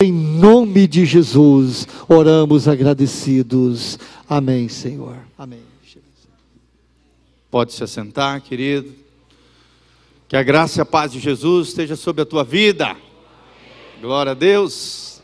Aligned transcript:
Em 0.00 0.12
nome 0.12 0.86
de 0.86 1.04
Jesus, 1.04 1.84
oramos 2.08 2.68
agradecidos. 2.68 3.98
Amém, 4.28 4.68
Senhor. 4.68 5.16
Amém. 5.36 5.58
Pode 7.50 7.72
se 7.72 7.82
assentar, 7.82 8.40
querido. 8.40 8.94
Que 10.28 10.36
a 10.36 10.42
graça 10.44 10.78
e 10.78 10.82
a 10.82 10.84
paz 10.84 11.10
de 11.10 11.18
Jesus 11.18 11.70
esteja 11.70 11.96
sobre 11.96 12.22
a 12.22 12.24
tua 12.24 12.44
vida. 12.44 12.96
Glória 14.00 14.30
a 14.30 14.34
Deus. 14.36 15.20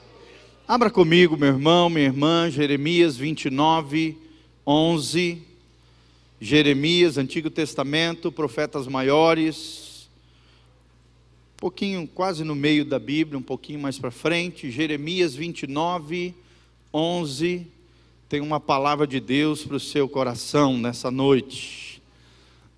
Abra 0.66 0.90
comigo, 0.90 1.36
meu 1.36 1.50
irmão, 1.50 1.88
minha 1.88 2.06
irmã, 2.06 2.50
Jeremias 2.50 3.16
29, 3.16 4.18
11. 4.66 5.40
Jeremias, 6.40 7.16
Antigo 7.16 7.48
Testamento, 7.48 8.32
profetas 8.32 8.88
maiores. 8.88 9.93
Pouquinho, 11.64 12.06
quase 12.06 12.44
no 12.44 12.54
meio 12.54 12.84
da 12.84 12.98
Bíblia, 12.98 13.38
um 13.38 13.42
pouquinho 13.42 13.80
mais 13.80 13.98
para 13.98 14.10
frente. 14.10 14.70
Jeremias 14.70 15.34
29, 15.34 16.34
11. 16.92 17.66
Tem 18.28 18.42
uma 18.42 18.60
palavra 18.60 19.06
de 19.06 19.18
Deus 19.18 19.64
para 19.64 19.76
o 19.76 19.80
seu 19.80 20.06
coração 20.06 20.76
nessa 20.76 21.10
noite 21.10 22.02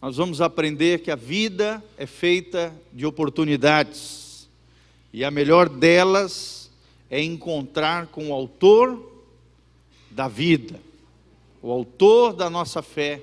nós 0.00 0.18
vamos 0.18 0.40
aprender 0.40 1.00
que 1.00 1.10
a 1.10 1.16
vida 1.16 1.82
é 1.98 2.06
feita 2.06 2.72
de 2.92 3.04
oportunidades, 3.04 4.48
e 5.12 5.24
a 5.24 5.32
melhor 5.32 5.68
delas 5.68 6.70
é 7.10 7.20
encontrar 7.20 8.06
com 8.06 8.30
o 8.30 8.32
Autor 8.32 9.02
da 10.12 10.28
vida, 10.28 10.78
o 11.60 11.72
Autor 11.72 12.34
da 12.34 12.48
nossa 12.48 12.82
fé, 12.82 13.20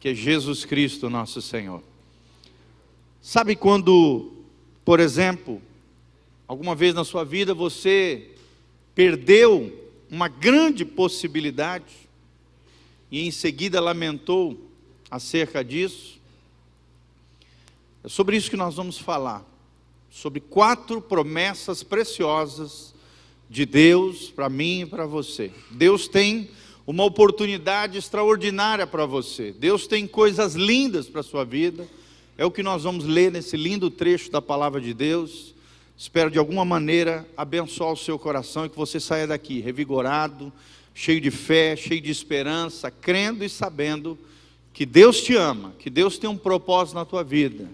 que 0.00 0.08
é 0.08 0.14
Jesus 0.14 0.64
Cristo, 0.64 1.08
nosso 1.08 1.40
Senhor. 1.40 1.80
Sabe 3.22 3.54
quando, 3.54 4.39
por 4.90 4.98
exemplo, 4.98 5.62
alguma 6.48 6.74
vez 6.74 6.92
na 6.92 7.04
sua 7.04 7.22
vida 7.22 7.54
você 7.54 8.30
perdeu 8.92 9.88
uma 10.10 10.26
grande 10.26 10.84
possibilidade 10.84 11.94
e 13.08 13.24
em 13.24 13.30
seguida 13.30 13.80
lamentou 13.80 14.60
acerca 15.08 15.62
disso. 15.62 16.18
É 18.02 18.08
sobre 18.08 18.36
isso 18.36 18.50
que 18.50 18.56
nós 18.56 18.74
vamos 18.74 18.98
falar. 18.98 19.44
Sobre 20.10 20.40
quatro 20.40 21.00
promessas 21.00 21.84
preciosas 21.84 22.92
de 23.48 23.64
Deus 23.64 24.28
para 24.28 24.48
mim 24.48 24.80
e 24.80 24.86
para 24.86 25.06
você. 25.06 25.52
Deus 25.70 26.08
tem 26.08 26.50
uma 26.84 27.04
oportunidade 27.04 27.96
extraordinária 27.96 28.88
para 28.88 29.06
você. 29.06 29.52
Deus 29.52 29.86
tem 29.86 30.04
coisas 30.08 30.56
lindas 30.56 31.08
para 31.08 31.20
a 31.20 31.22
sua 31.22 31.44
vida. 31.44 31.86
É 32.40 32.44
o 32.46 32.50
que 32.50 32.62
nós 32.62 32.84
vamos 32.84 33.04
ler 33.04 33.30
nesse 33.30 33.54
lindo 33.54 33.90
trecho 33.90 34.30
da 34.30 34.40
palavra 34.40 34.80
de 34.80 34.94
Deus. 34.94 35.54
Espero 35.94 36.30
de 36.30 36.38
alguma 36.38 36.64
maneira 36.64 37.28
abençoar 37.36 37.92
o 37.92 37.96
seu 37.98 38.18
coração 38.18 38.64
e 38.64 38.70
que 38.70 38.76
você 38.78 38.98
saia 38.98 39.26
daqui 39.26 39.60
revigorado, 39.60 40.50
cheio 40.94 41.20
de 41.20 41.30
fé, 41.30 41.76
cheio 41.76 42.00
de 42.00 42.10
esperança, 42.10 42.90
crendo 42.90 43.44
e 43.44 43.48
sabendo 43.50 44.18
que 44.72 44.86
Deus 44.86 45.20
te 45.20 45.36
ama, 45.36 45.74
que 45.78 45.90
Deus 45.90 46.16
tem 46.16 46.30
um 46.30 46.36
propósito 46.38 46.94
na 46.94 47.04
tua 47.04 47.22
vida. 47.22 47.68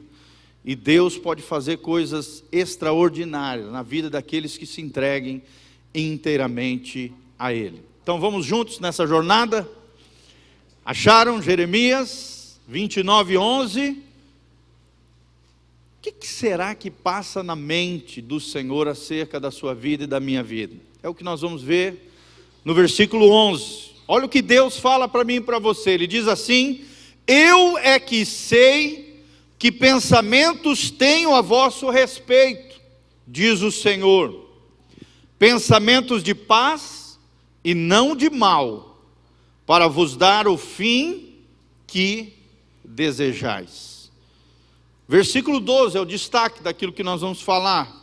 E 0.65 0.75
Deus 0.75 1.17
pode 1.17 1.43
fazer 1.43 1.77
coisas 1.77 2.43
extraordinárias 2.51 3.71
na 3.71 3.85
vida 3.85 4.11
daqueles 4.11 4.59
que 4.59 4.67
se 4.67 4.81
entreguem 4.81 5.45
inteiramente 5.95 7.13
a 7.39 7.53
Ele. 7.53 7.81
Então 8.03 8.19
vamos 8.19 8.45
juntos 8.45 8.81
nessa 8.81 9.07
jornada. 9.07 9.65
Acharam 10.85 11.41
Jeremias 11.41 12.59
29, 12.67 13.39
11? 13.39 14.06
Que, 16.07 16.13
que 16.13 16.29
será 16.29 16.73
que 16.73 16.89
passa 16.89 17.43
na 17.43 17.57
mente 17.57 18.23
do 18.23 18.39
Senhor 18.39 18.87
acerca 18.87 19.41
da 19.41 19.51
sua 19.51 19.75
vida 19.75 20.05
e 20.05 20.07
da 20.07 20.21
minha 20.21 20.41
vida? 20.41 20.77
É 21.03 21.09
o 21.09 21.15
que 21.15 21.25
nós 21.25 21.41
vamos 21.41 21.65
ver 21.65 22.13
no 22.65 22.75
versículo 22.75 23.29
11. 23.29 23.91
Olha 24.07 24.27
o 24.27 24.29
que 24.29 24.41
Deus 24.41 24.79
fala 24.79 25.09
para 25.09 25.25
mim 25.25 25.37
e 25.37 25.41
para 25.41 25.59
você. 25.59 25.91
Ele 25.91 26.07
diz 26.07 26.29
assim: 26.29 26.85
Eu 27.27 27.77
é 27.79 27.99
que 27.99 28.25
sei 28.25 29.21
que 29.59 29.73
pensamentos 29.73 30.93
tenho 30.93 31.35
a 31.35 31.41
vosso 31.41 31.91
respeito, 31.91 32.81
diz 33.27 33.63
o 33.63 33.73
Senhor. 33.73 34.49
Pensamentos 35.41 36.23
de 36.23 36.37
paz 36.37 37.19
e 37.65 37.75
não 37.75 38.15
de 38.15 38.31
mal, 38.31 39.03
para 39.67 39.89
vos 39.89 40.17
dar 40.17 40.47
o 40.47 40.57
fim 40.57 41.35
que 41.85 42.33
desejais. 42.85 43.96
Versículo 45.09 45.61
12 45.61 45.97
é 45.97 46.01
o 46.01 46.05
destaque 46.05 46.63
daquilo 46.63 46.93
que 46.93 47.03
nós 47.03 47.21
vamos 47.21 47.41
falar. 47.41 47.95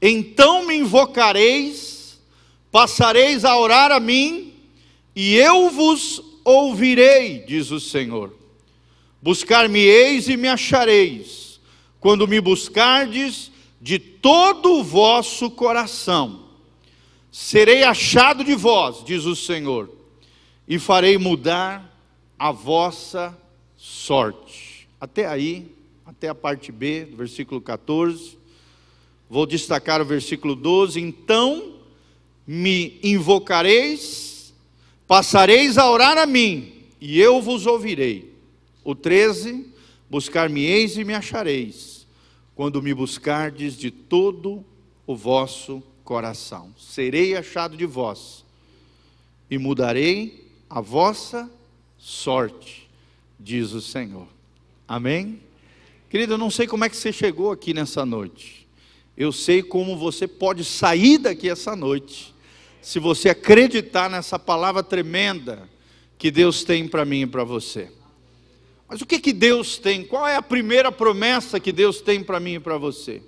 Então 0.00 0.66
me 0.66 0.76
invocareis, 0.76 2.20
passareis 2.70 3.44
a 3.44 3.58
orar 3.58 3.90
a 3.90 3.98
mim, 3.98 4.52
e 5.16 5.36
eu 5.36 5.70
vos 5.70 6.22
ouvirei, 6.44 7.38
diz 7.40 7.70
o 7.70 7.80
Senhor. 7.80 8.34
Buscar-me-eis 9.22 10.28
e 10.28 10.36
me 10.36 10.48
achareis, 10.48 11.58
quando 11.98 12.28
me 12.28 12.40
buscardes 12.40 13.50
de 13.80 13.98
todo 13.98 14.80
o 14.80 14.84
vosso 14.84 15.50
coração. 15.50 16.44
Serei 17.32 17.82
achado 17.82 18.44
de 18.44 18.54
vós, 18.54 19.02
diz 19.04 19.24
o 19.24 19.34
Senhor, 19.34 19.90
e 20.68 20.78
farei 20.78 21.16
mudar 21.16 21.90
a 22.38 22.52
vossa 22.52 23.36
sorte. 23.76 24.86
Até 25.00 25.26
aí, 25.26 25.73
até 26.04 26.28
a 26.28 26.34
parte 26.34 26.70
B, 26.70 27.04
do 27.04 27.16
versículo 27.16 27.60
14. 27.60 28.38
Vou 29.28 29.46
destacar 29.46 30.00
o 30.00 30.04
versículo 30.04 30.54
12. 30.54 31.00
Então 31.00 31.74
me 32.46 32.98
invocareis 33.02 34.34
Passareis 35.06 35.76
a 35.76 35.90
orar 35.90 36.16
a 36.16 36.26
mim, 36.26 36.72
e 37.00 37.20
eu 37.20 37.40
vos 37.40 37.66
ouvirei. 37.66 38.32
O 38.82 38.94
13: 38.94 39.66
Buscar-me-eis 40.08 40.96
e 40.96 41.04
me 41.04 41.14
achareis, 41.14 42.06
quando 42.54 42.82
me 42.82 42.94
buscardes 42.94 43.76
de 43.76 43.90
todo 43.90 44.64
o 45.06 45.14
vosso 45.14 45.82
coração. 46.02 46.74
Serei 46.78 47.36
achado 47.36 47.76
de 47.76 47.84
vós, 47.84 48.44
e 49.50 49.58
mudarei 49.58 50.48
a 50.70 50.80
vossa 50.80 51.50
sorte, 51.98 52.88
diz 53.38 53.72
o 53.72 53.82
Senhor. 53.82 54.26
Amém? 54.88 55.40
Querido, 56.14 56.34
eu 56.34 56.38
não 56.38 56.48
sei 56.48 56.68
como 56.68 56.84
é 56.84 56.88
que 56.88 56.96
você 56.96 57.12
chegou 57.12 57.50
aqui 57.50 57.74
nessa 57.74 58.06
noite. 58.06 58.68
Eu 59.16 59.32
sei 59.32 59.64
como 59.64 59.96
você 59.96 60.28
pode 60.28 60.64
sair 60.64 61.18
daqui 61.18 61.50
essa 61.50 61.74
noite 61.74 62.32
se 62.80 63.00
você 63.00 63.30
acreditar 63.30 64.08
nessa 64.08 64.38
palavra 64.38 64.80
tremenda 64.80 65.68
que 66.16 66.30
Deus 66.30 66.62
tem 66.62 66.86
para 66.86 67.04
mim 67.04 67.22
e 67.22 67.26
para 67.26 67.42
você. 67.42 67.90
Mas 68.88 69.00
o 69.00 69.06
que, 69.06 69.18
que 69.18 69.32
Deus 69.32 69.76
tem? 69.76 70.04
Qual 70.04 70.24
é 70.24 70.36
a 70.36 70.40
primeira 70.40 70.92
promessa 70.92 71.58
que 71.58 71.72
Deus 71.72 72.00
tem 72.00 72.22
para 72.22 72.38
mim 72.38 72.54
e 72.54 72.60
para 72.60 72.78
você? 72.78 73.20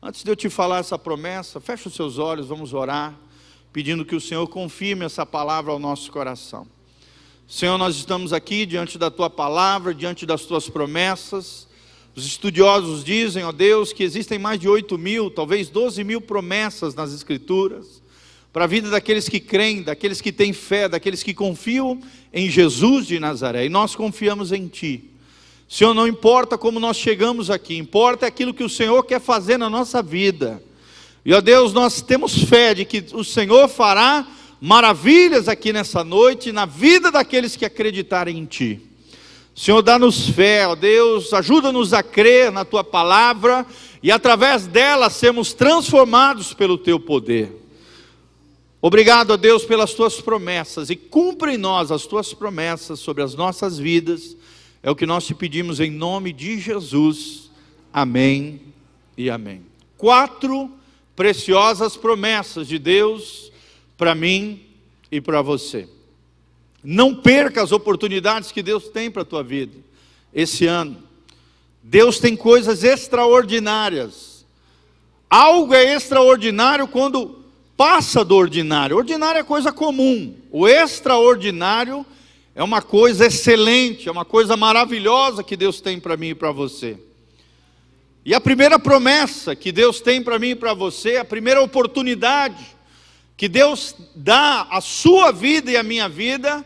Antes 0.00 0.22
de 0.22 0.30
eu 0.30 0.36
te 0.36 0.48
falar 0.48 0.78
essa 0.78 0.96
promessa, 0.96 1.58
feche 1.58 1.88
os 1.88 1.94
seus 1.94 2.18
olhos, 2.18 2.46
vamos 2.46 2.72
orar, 2.72 3.18
pedindo 3.72 4.04
que 4.04 4.14
o 4.14 4.20
Senhor 4.20 4.46
confirme 4.46 5.04
essa 5.04 5.26
palavra 5.26 5.72
ao 5.72 5.78
nosso 5.80 6.12
coração. 6.12 6.68
Senhor, 7.48 7.76
nós 7.76 7.96
estamos 7.96 8.32
aqui 8.32 8.64
diante 8.64 8.96
da 8.96 9.10
tua 9.10 9.28
palavra, 9.28 9.92
diante 9.92 10.24
das 10.24 10.42
tuas 10.42 10.68
promessas. 10.68 11.71
Os 12.14 12.26
estudiosos 12.26 13.02
dizem, 13.02 13.42
ó 13.42 13.52
Deus, 13.52 13.92
que 13.92 14.02
existem 14.02 14.38
mais 14.38 14.60
de 14.60 14.68
8 14.68 14.98
mil, 14.98 15.30
talvez 15.30 15.70
12 15.70 16.04
mil 16.04 16.20
promessas 16.20 16.94
nas 16.94 17.12
Escrituras 17.12 18.02
para 18.52 18.64
a 18.64 18.68
vida 18.68 18.90
daqueles 18.90 19.28
que 19.28 19.40
creem, 19.40 19.82
daqueles 19.82 20.20
que 20.20 20.30
têm 20.30 20.52
fé, 20.52 20.88
daqueles 20.88 21.22
que 21.22 21.32
confiam 21.32 21.98
em 22.32 22.50
Jesus 22.50 23.06
de 23.06 23.18
Nazaré. 23.18 23.64
E 23.64 23.70
nós 23.70 23.96
confiamos 23.96 24.52
em 24.52 24.68
Ti. 24.68 25.04
Senhor, 25.66 25.94
não 25.94 26.06
importa 26.06 26.58
como 26.58 26.78
nós 26.78 26.98
chegamos 26.98 27.50
aqui, 27.50 27.78
importa 27.78 28.26
aquilo 28.26 28.52
que 28.52 28.62
o 28.62 28.68
Senhor 28.68 29.02
quer 29.04 29.20
fazer 29.22 29.56
na 29.56 29.70
nossa 29.70 30.02
vida. 30.02 30.62
E 31.24 31.32
ó 31.32 31.40
Deus, 31.40 31.72
nós 31.72 32.02
temos 32.02 32.44
fé 32.44 32.74
de 32.74 32.84
que 32.84 33.06
o 33.14 33.24
Senhor 33.24 33.66
fará 33.68 34.26
maravilhas 34.60 35.48
aqui 35.48 35.72
nessa 35.72 36.04
noite 36.04 36.52
na 36.52 36.66
vida 36.66 37.10
daqueles 37.10 37.56
que 37.56 37.64
acreditarem 37.64 38.38
em 38.38 38.44
Ti. 38.44 38.80
Senhor, 39.54 39.82
dá-nos 39.82 40.28
fé, 40.28 40.66
ó 40.66 40.74
Deus, 40.74 41.32
ajuda-nos 41.32 41.92
a 41.92 42.02
crer 42.02 42.50
na 42.50 42.64
Tua 42.64 42.82
palavra 42.82 43.66
e 44.02 44.10
através 44.10 44.66
dela 44.66 45.10
sermos 45.10 45.52
transformados 45.52 46.54
pelo 46.54 46.78
Teu 46.78 46.98
poder. 46.98 47.60
Obrigado 48.80 49.32
a 49.32 49.36
Deus 49.36 49.64
pelas 49.64 49.94
tuas 49.94 50.20
promessas 50.20 50.90
e 50.90 50.96
cumpre 50.96 51.54
em 51.54 51.58
nós 51.58 51.92
as 51.92 52.04
tuas 52.04 52.34
promessas 52.34 52.98
sobre 52.98 53.22
as 53.22 53.34
nossas 53.34 53.78
vidas. 53.78 54.36
É 54.82 54.90
o 54.90 54.96
que 54.96 55.06
nós 55.06 55.24
te 55.24 55.34
pedimos 55.34 55.78
em 55.78 55.90
nome 55.90 56.32
de 56.32 56.58
Jesus. 56.58 57.48
Amém 57.92 58.60
e 59.16 59.30
amém. 59.30 59.62
Quatro 59.96 60.68
preciosas 61.14 61.96
promessas 61.96 62.66
de 62.66 62.78
Deus 62.78 63.52
para 63.96 64.16
mim 64.16 64.62
e 65.12 65.20
para 65.20 65.42
você. 65.42 65.88
Não 66.82 67.14
perca 67.14 67.62
as 67.62 67.72
oportunidades 67.72 68.50
que 68.50 68.62
Deus 68.62 68.88
tem 68.88 69.10
para 69.10 69.22
a 69.22 69.26
tua 69.26 69.42
vida 69.42 69.76
esse 70.34 70.66
ano. 70.66 70.96
Deus 71.82 72.18
tem 72.18 72.36
coisas 72.36 72.84
extraordinárias. 72.84 74.44
Algo 75.28 75.74
é 75.74 75.94
extraordinário 75.94 76.86
quando 76.88 77.42
passa 77.76 78.24
do 78.24 78.36
ordinário. 78.36 78.96
Ordinário 78.96 79.40
é 79.40 79.44
coisa 79.44 79.72
comum. 79.72 80.34
O 80.50 80.68
extraordinário 80.68 82.04
é 82.54 82.62
uma 82.62 82.82
coisa 82.82 83.26
excelente, 83.26 84.08
é 84.08 84.12
uma 84.12 84.24
coisa 84.24 84.56
maravilhosa 84.56 85.42
que 85.42 85.56
Deus 85.56 85.80
tem 85.80 85.98
para 85.98 86.16
mim 86.16 86.28
e 86.28 86.34
para 86.34 86.52
você. 86.52 86.98
E 88.24 88.34
a 88.34 88.40
primeira 88.40 88.78
promessa 88.78 89.56
que 89.56 89.72
Deus 89.72 90.00
tem 90.00 90.22
para 90.22 90.38
mim 90.38 90.50
e 90.50 90.54
para 90.54 90.74
você, 90.74 91.16
a 91.16 91.24
primeira 91.24 91.62
oportunidade 91.62 92.76
que 93.36 93.48
Deus 93.48 93.96
dá 94.14 94.68
à 94.70 94.80
sua 94.80 95.32
vida 95.32 95.70
e 95.70 95.76
à 95.76 95.82
minha 95.82 96.08
vida, 96.08 96.64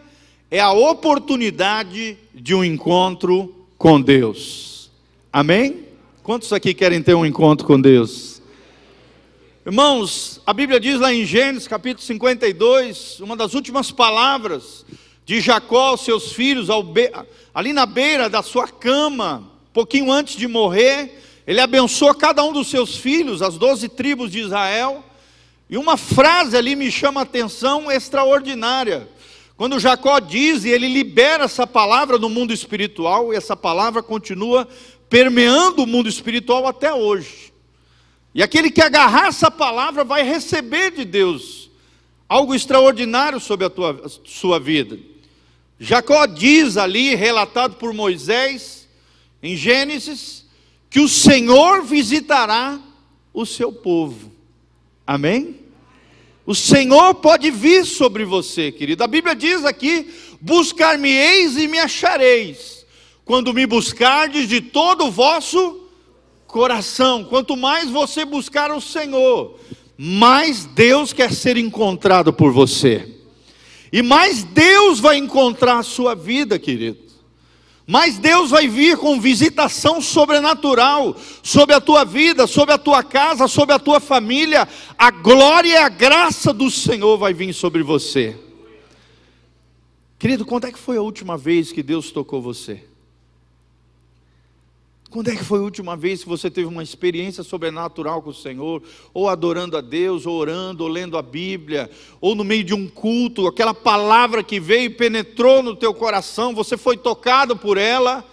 é 0.50 0.60
a 0.60 0.70
oportunidade 0.70 2.16
de 2.32 2.54
um 2.54 2.62
encontro 2.62 3.66
com 3.76 4.00
Deus. 4.00 4.90
Amém? 5.32 5.84
Quantos 6.22 6.52
aqui 6.52 6.72
querem 6.72 7.02
ter 7.02 7.14
um 7.14 7.26
encontro 7.26 7.66
com 7.66 7.81
Deus? 7.81 8.40
Irmãos, 9.64 10.40
a 10.46 10.52
Bíblia 10.52 10.78
diz 10.78 11.00
lá 11.00 11.12
em 11.12 11.25
Gênesis 11.25 11.66
capítulo 11.66 12.06
52, 12.06 13.19
uma 13.19 13.37
das 13.37 13.54
últimas 13.54 13.90
palavras 13.90 14.87
de 15.25 15.40
Jacó 15.40 15.88
aos 15.88 16.02
seus 16.02 16.32
filhos, 16.32 16.69
ali 17.52 17.72
na 17.72 17.84
beira 17.84 18.31
da 18.31 18.43
sua 18.43 18.69
cama, 18.69 19.50
pouquinho 19.72 20.12
antes 20.12 20.37
de 20.37 20.46
morrer, 20.46 21.20
ele 21.44 21.60
abençoa 21.60 22.14
cada 22.14 22.44
um 22.44 22.52
dos 22.52 22.69
seus 22.69 22.96
filhos, 22.96 23.43
as 23.43 23.58
doze 23.58 23.88
tribos 23.88 24.31
de 24.31 24.38
Israel, 24.38 25.04
e 25.69 25.76
uma 25.76 25.96
frase 25.96 26.56
ali 26.56 26.76
me 26.76 26.93
chama 26.93 27.20
a 27.20 27.25
atenção 27.25 27.90
extraordinária. 27.90 29.08
Quando 29.56 29.81
Jacó 29.81 30.20
diz 30.20 30.64
e 30.64 30.70
ele 30.70 30.87
libera 30.87 31.44
essa 31.44 31.67
palavra 31.67 32.19
no 32.19 32.29
mundo 32.29 32.53
espiritual, 32.53 33.32
e 33.32 33.37
essa 33.37 33.56
palavra 33.56 34.03
continua 34.03 34.69
permeando 35.08 35.82
o 35.82 35.87
mundo 35.87 36.08
espiritual 36.08 36.67
até 36.67 36.93
hoje. 36.93 37.53
E 38.35 38.43
aquele 38.43 38.70
que 38.70 38.82
agarrar 38.82 39.29
essa 39.29 39.50
palavra 39.50 40.05
vai 40.05 40.23
receber 40.23 40.91
de 40.91 41.05
Deus 41.05 41.70
algo 42.29 42.55
extraordinário 42.55 43.41
sobre 43.41 43.64
a 43.64 43.70
tua, 43.70 44.03
a 44.05 44.08
sua 44.29 44.61
vida. 44.61 44.99
Jacó 45.79 46.26
diz 46.26 46.76
ali, 46.76 47.14
relatado 47.14 47.76
por 47.76 47.94
Moisés, 47.94 48.88
em 49.43 49.56
Gênesis, 49.56 50.44
que 50.91 51.00
o 51.00 51.08
Senhor 51.08 51.82
visitará 51.82 52.79
o 53.32 53.47
seu 53.47 53.73
povo. 53.73 54.32
Amém? 55.06 55.66
O 56.46 56.54
Senhor 56.54 57.14
pode 57.16 57.50
vir 57.50 57.84
sobre 57.84 58.25
você, 58.25 58.70
querido. 58.70 59.02
A 59.02 59.08
Bíblia 59.08 59.34
diz 59.34 59.64
aqui: 59.64 60.08
buscar-me-eis 60.40 61.56
e 61.56 61.66
me 61.66 61.78
achareis, 61.78 62.87
quando 63.25 63.52
me 63.52 63.66
buscardes 63.66 64.48
de 64.48 64.60
todo 64.60 65.06
o 65.06 65.10
vosso 65.10 65.82
coração. 66.46 67.25
Quanto 67.25 67.56
mais 67.56 67.90
você 67.90 68.25
buscar 68.25 68.70
o 68.70 68.81
Senhor, 68.81 69.58
mais 69.98 70.64
Deus 70.64 71.12
quer 71.12 71.32
ser 71.32 71.56
encontrado 71.56 72.32
por 72.32 72.52
você. 72.52 73.12
E 73.93 74.00
mais 74.00 74.44
Deus 74.44 75.00
vai 75.00 75.16
encontrar 75.16 75.78
a 75.78 75.82
sua 75.82 76.14
vida, 76.14 76.58
querido. 76.58 77.06
Mas 77.87 78.19
Deus 78.19 78.50
vai 78.50 78.67
vir 78.67 78.97
com 78.97 79.21
visitação 79.21 80.00
sobrenatural 80.00 81.17
sobre 81.41 81.73
a 81.73 81.81
tua 81.81 82.05
vida, 82.05 82.47
sobre 82.47 82.75
a 82.75 82.79
tua 82.79 83.03
casa, 83.05 83.47
sobre 83.47 83.75
a 83.75 83.79
tua 83.79 84.00
família. 84.00 84.67
A 84.99 85.11
glória 85.12 85.69
e 85.69 85.77
a 85.77 85.88
graça 85.88 86.53
do 86.53 86.69
Senhor 86.69 87.17
vai 87.17 87.33
vir 87.33 87.53
sobre 87.53 87.85
você. 87.85 88.37
Querido, 90.19 90.44
quando 90.44 90.67
é 90.67 90.73
que 90.73 90.79
foi 90.79 90.97
a 90.97 91.03
última 91.03 91.37
vez 91.37 91.71
que 91.71 91.83
Deus 91.83 92.11
tocou 92.11 92.43
você? 92.43 92.83
Quando 95.17 95.31
é 95.31 95.35
que 95.35 95.43
foi 95.43 95.61
a 95.61 95.63
última 95.63 95.97
vez 95.97 96.23
que 96.23 96.29
você 96.29 96.51
teve 96.51 96.67
uma 96.67 96.83
experiência 96.83 97.43
sobrenatural 97.43 98.21
com 98.21 98.29
o 98.29 98.35
Senhor, 98.35 98.83
ou 99.15 99.31
adorando 99.31 99.75
a 99.75 99.81
Deus, 99.81 100.27
ou 100.27 100.37
orando, 100.37 100.85
ou 100.85 100.91
lendo 100.91 101.17
a 101.17 101.23
Bíblia, 101.23 101.91
ou 102.21 102.35
no 102.35 102.45
meio 102.45 102.63
de 102.63 102.75
um 102.75 102.87
culto, 102.87 103.47
aquela 103.47 103.73
palavra 103.73 104.43
que 104.43 104.61
veio 104.61 104.85
e 104.85 104.91
penetrou 104.91 105.63
no 105.63 105.75
teu 105.75 105.95
coração, 105.95 106.55
você 106.55 106.77
foi 106.77 106.99
tocado 106.99 107.57
por 107.57 107.79
ela? 107.79 108.31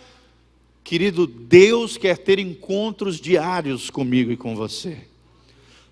Querido, 0.84 1.26
Deus 1.26 1.96
quer 1.96 2.18
ter 2.18 2.38
encontros 2.38 3.18
diários 3.18 3.90
comigo 3.90 4.34
e 4.34 4.36
com 4.36 4.54
você. 4.54 4.98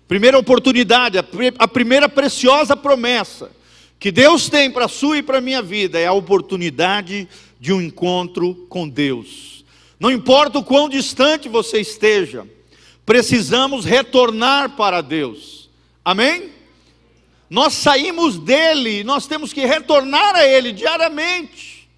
Primeira 0.06 0.38
oportunidade, 0.38 1.16
a 1.16 1.68
primeira 1.68 2.06
preciosa 2.06 2.76
promessa 2.76 3.50
que 3.98 4.12
Deus 4.12 4.50
tem 4.50 4.70
para 4.70 4.84
a 4.84 4.88
sua 4.88 5.16
e 5.16 5.22
para 5.22 5.38
a 5.38 5.40
minha 5.40 5.62
vida 5.62 5.98
é 5.98 6.06
a 6.06 6.12
oportunidade 6.12 7.26
de 7.58 7.72
um 7.72 7.80
encontro 7.80 8.54
com 8.68 8.86
Deus. 8.86 9.61
Não 10.02 10.10
importa 10.10 10.58
o 10.58 10.64
quão 10.64 10.88
distante 10.88 11.48
você 11.48 11.78
esteja, 11.78 12.44
precisamos 13.06 13.84
retornar 13.84 14.70
para 14.70 15.00
Deus. 15.00 15.70
Amém? 16.04 16.50
Nós 17.48 17.74
saímos 17.74 18.36
dele, 18.36 19.04
nós 19.04 19.28
temos 19.28 19.52
que 19.52 19.64
retornar 19.64 20.34
a 20.34 20.44
ele 20.44 20.72
diariamente. 20.72 21.88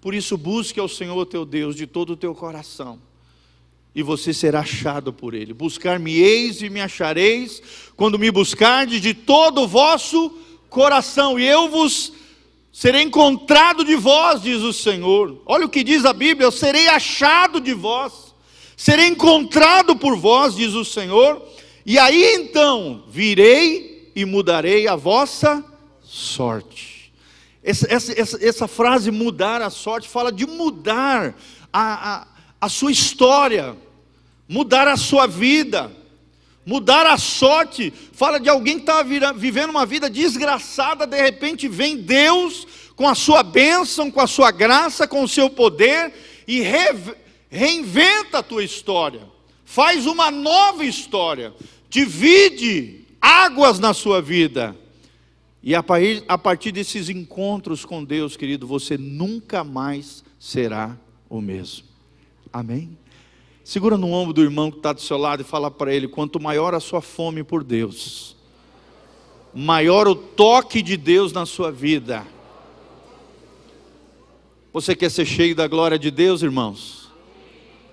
Por 0.00 0.14
isso, 0.14 0.38
busque 0.38 0.78
ao 0.78 0.86
Senhor 0.86 1.26
teu 1.26 1.44
Deus 1.44 1.74
de 1.74 1.84
todo 1.84 2.10
o 2.10 2.16
teu 2.16 2.32
coração, 2.32 3.00
e 3.92 4.04
você 4.04 4.32
será 4.32 4.60
achado 4.60 5.12
por 5.12 5.34
ele. 5.34 5.52
Buscar-me-eis 5.52 6.62
e 6.62 6.70
me 6.70 6.80
achareis, 6.80 7.60
quando 7.96 8.20
me 8.20 8.30
buscardes 8.30 9.00
de 9.00 9.14
todo 9.14 9.62
o 9.62 9.66
vosso 9.66 10.30
coração, 10.68 11.40
e 11.40 11.44
eu 11.44 11.68
vos 11.68 12.19
Serei 12.72 13.02
encontrado 13.02 13.84
de 13.84 13.96
vós, 13.96 14.42
diz 14.42 14.62
o 14.62 14.72
Senhor. 14.72 15.42
Olha 15.44 15.66
o 15.66 15.68
que 15.68 15.82
diz 15.82 16.04
a 16.04 16.12
Bíblia: 16.12 16.46
eu 16.46 16.52
serei 16.52 16.88
achado 16.88 17.60
de 17.60 17.74
vós, 17.74 18.34
serei 18.76 19.06
encontrado 19.06 19.96
por 19.96 20.16
vós, 20.16 20.54
diz 20.54 20.74
o 20.74 20.84
Senhor. 20.84 21.42
E 21.84 21.98
aí 21.98 22.34
então 22.34 23.04
virei 23.08 24.12
e 24.14 24.24
mudarei 24.24 24.86
a 24.86 24.94
vossa 24.94 25.64
sorte. 26.02 27.12
Essa, 27.62 27.86
essa, 27.92 28.44
essa, 28.44 28.68
frase, 28.68 29.10
mudar 29.10 29.60
a 29.60 29.68
sorte, 29.68 30.08
fala 30.08 30.32
de 30.32 30.46
mudar 30.46 31.34
a, 31.72 32.14
a, 32.14 32.26
a 32.60 32.68
sua 32.68 32.90
história, 32.90 33.76
mudar 34.48 34.88
a 34.88 34.96
sua 34.96 35.26
vida. 35.26 35.92
Mudar 36.64 37.06
a 37.06 37.16
sorte, 37.16 37.92
fala 38.12 38.38
de 38.38 38.48
alguém 38.48 38.74
que 38.74 38.82
estava 38.82 39.02
vivendo 39.32 39.70
uma 39.70 39.86
vida 39.86 40.10
desgraçada, 40.10 41.06
de 41.06 41.20
repente 41.20 41.66
vem 41.66 41.96
Deus 41.96 42.66
com 42.94 43.08
a 43.08 43.14
sua 43.14 43.42
bênção, 43.42 44.10
com 44.10 44.20
a 44.20 44.26
sua 44.26 44.50
graça, 44.50 45.08
com 45.08 45.22
o 45.22 45.28
seu 45.28 45.48
poder 45.48 46.12
e 46.46 46.60
re, 46.60 47.14
reinventa 47.48 48.38
a 48.38 48.42
tua 48.42 48.62
história, 48.62 49.22
faz 49.64 50.06
uma 50.06 50.30
nova 50.30 50.84
história, 50.84 51.54
divide 51.88 53.06
águas 53.20 53.78
na 53.78 53.94
sua 53.94 54.20
vida. 54.20 54.76
E 55.62 55.74
a 55.74 55.82
partir, 55.82 56.24
a 56.28 56.38
partir 56.38 56.72
desses 56.72 57.08
encontros 57.08 57.84
com 57.84 58.04
Deus, 58.04 58.36
querido, 58.36 58.66
você 58.66 58.96
nunca 58.96 59.64
mais 59.64 60.24
será 60.38 60.96
o 61.28 61.40
mesmo. 61.40 61.84
Amém? 62.52 62.96
Segura 63.64 63.96
no 63.96 64.10
ombro 64.10 64.32
do 64.32 64.42
irmão 64.42 64.70
que 64.70 64.78
está 64.78 64.92
do 64.92 65.00
seu 65.00 65.18
lado 65.18 65.42
e 65.42 65.44
fala 65.44 65.70
para 65.70 65.94
ele: 65.94 66.08
quanto 66.08 66.40
maior 66.40 66.74
a 66.74 66.80
sua 66.80 67.00
fome 67.00 67.42
por 67.42 67.62
Deus, 67.62 68.36
maior 69.54 70.08
o 70.08 70.14
toque 70.14 70.82
de 70.82 70.96
Deus 70.96 71.32
na 71.32 71.44
sua 71.46 71.70
vida. 71.70 72.26
Você 74.72 74.94
quer 74.94 75.10
ser 75.10 75.26
cheio 75.26 75.54
da 75.54 75.66
glória 75.66 75.98
de 75.98 76.10
Deus, 76.10 76.42
irmãos? 76.42 77.10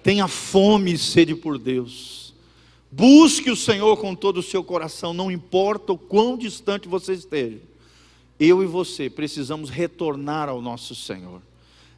Tenha 0.03 0.27
fome 0.27 0.93
e 0.93 0.97
sede 0.97 1.35
por 1.35 1.57
Deus. 1.57 2.33
Busque 2.89 3.51
o 3.51 3.55
Senhor 3.55 3.97
com 3.97 4.15
todo 4.15 4.37
o 4.37 4.43
seu 4.43 4.63
coração, 4.63 5.13
não 5.13 5.29
importa 5.29 5.91
o 5.91 5.97
quão 5.97 6.37
distante 6.37 6.87
você 6.87 7.13
esteja. 7.13 7.59
Eu 8.39 8.63
e 8.63 8.65
você 8.65 9.09
precisamos 9.09 9.69
retornar 9.69 10.47
ao 10.47 10.61
nosso 10.61 10.95
Senhor. 10.95 11.41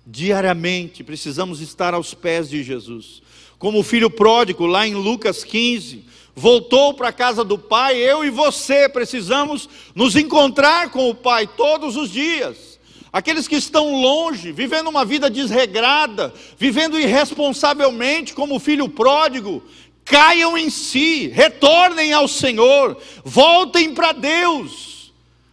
Diariamente 0.07 1.03
precisamos 1.03 1.61
estar 1.61 1.93
aos 1.93 2.13
pés 2.13 2.49
de 2.49 2.63
Jesus 2.63 3.21
como 3.59 3.79
o 3.79 3.83
filho 3.83 4.09
pródigo, 4.09 4.65
lá 4.65 4.87
em 4.87 4.95
Lucas 4.95 5.43
15, 5.43 6.05
voltou 6.33 6.93
para 6.93 7.09
a 7.09 7.13
casa 7.13 7.43
do 7.43 7.57
pai, 7.57 7.97
eu 7.97 8.23
e 8.23 8.29
você 8.29 8.87
precisamos 8.87 9.67
nos 9.93 10.15
encontrar 10.15 10.89
com 10.89 11.09
o 11.09 11.13
pai 11.13 11.45
todos 11.45 11.97
os 11.97 12.09
dias. 12.09 12.79
Aqueles 13.11 13.47
que 13.47 13.55
estão 13.55 13.99
longe, 14.01 14.51
vivendo 14.53 14.87
uma 14.87 15.03
vida 15.03 15.29
desregrada, 15.29 16.33
vivendo 16.57 16.97
irresponsavelmente, 16.97 18.33
como 18.33 18.55
o 18.55 18.59
filho 18.59 18.87
pródigo, 18.87 19.61
caiam 20.05 20.57
em 20.57 20.69
si, 20.69 21.27
retornem 21.27 22.13
ao 22.13 22.27
Senhor, 22.27 22.97
voltem 23.25 23.93
para 23.93 24.13
Deus. 24.13 25.11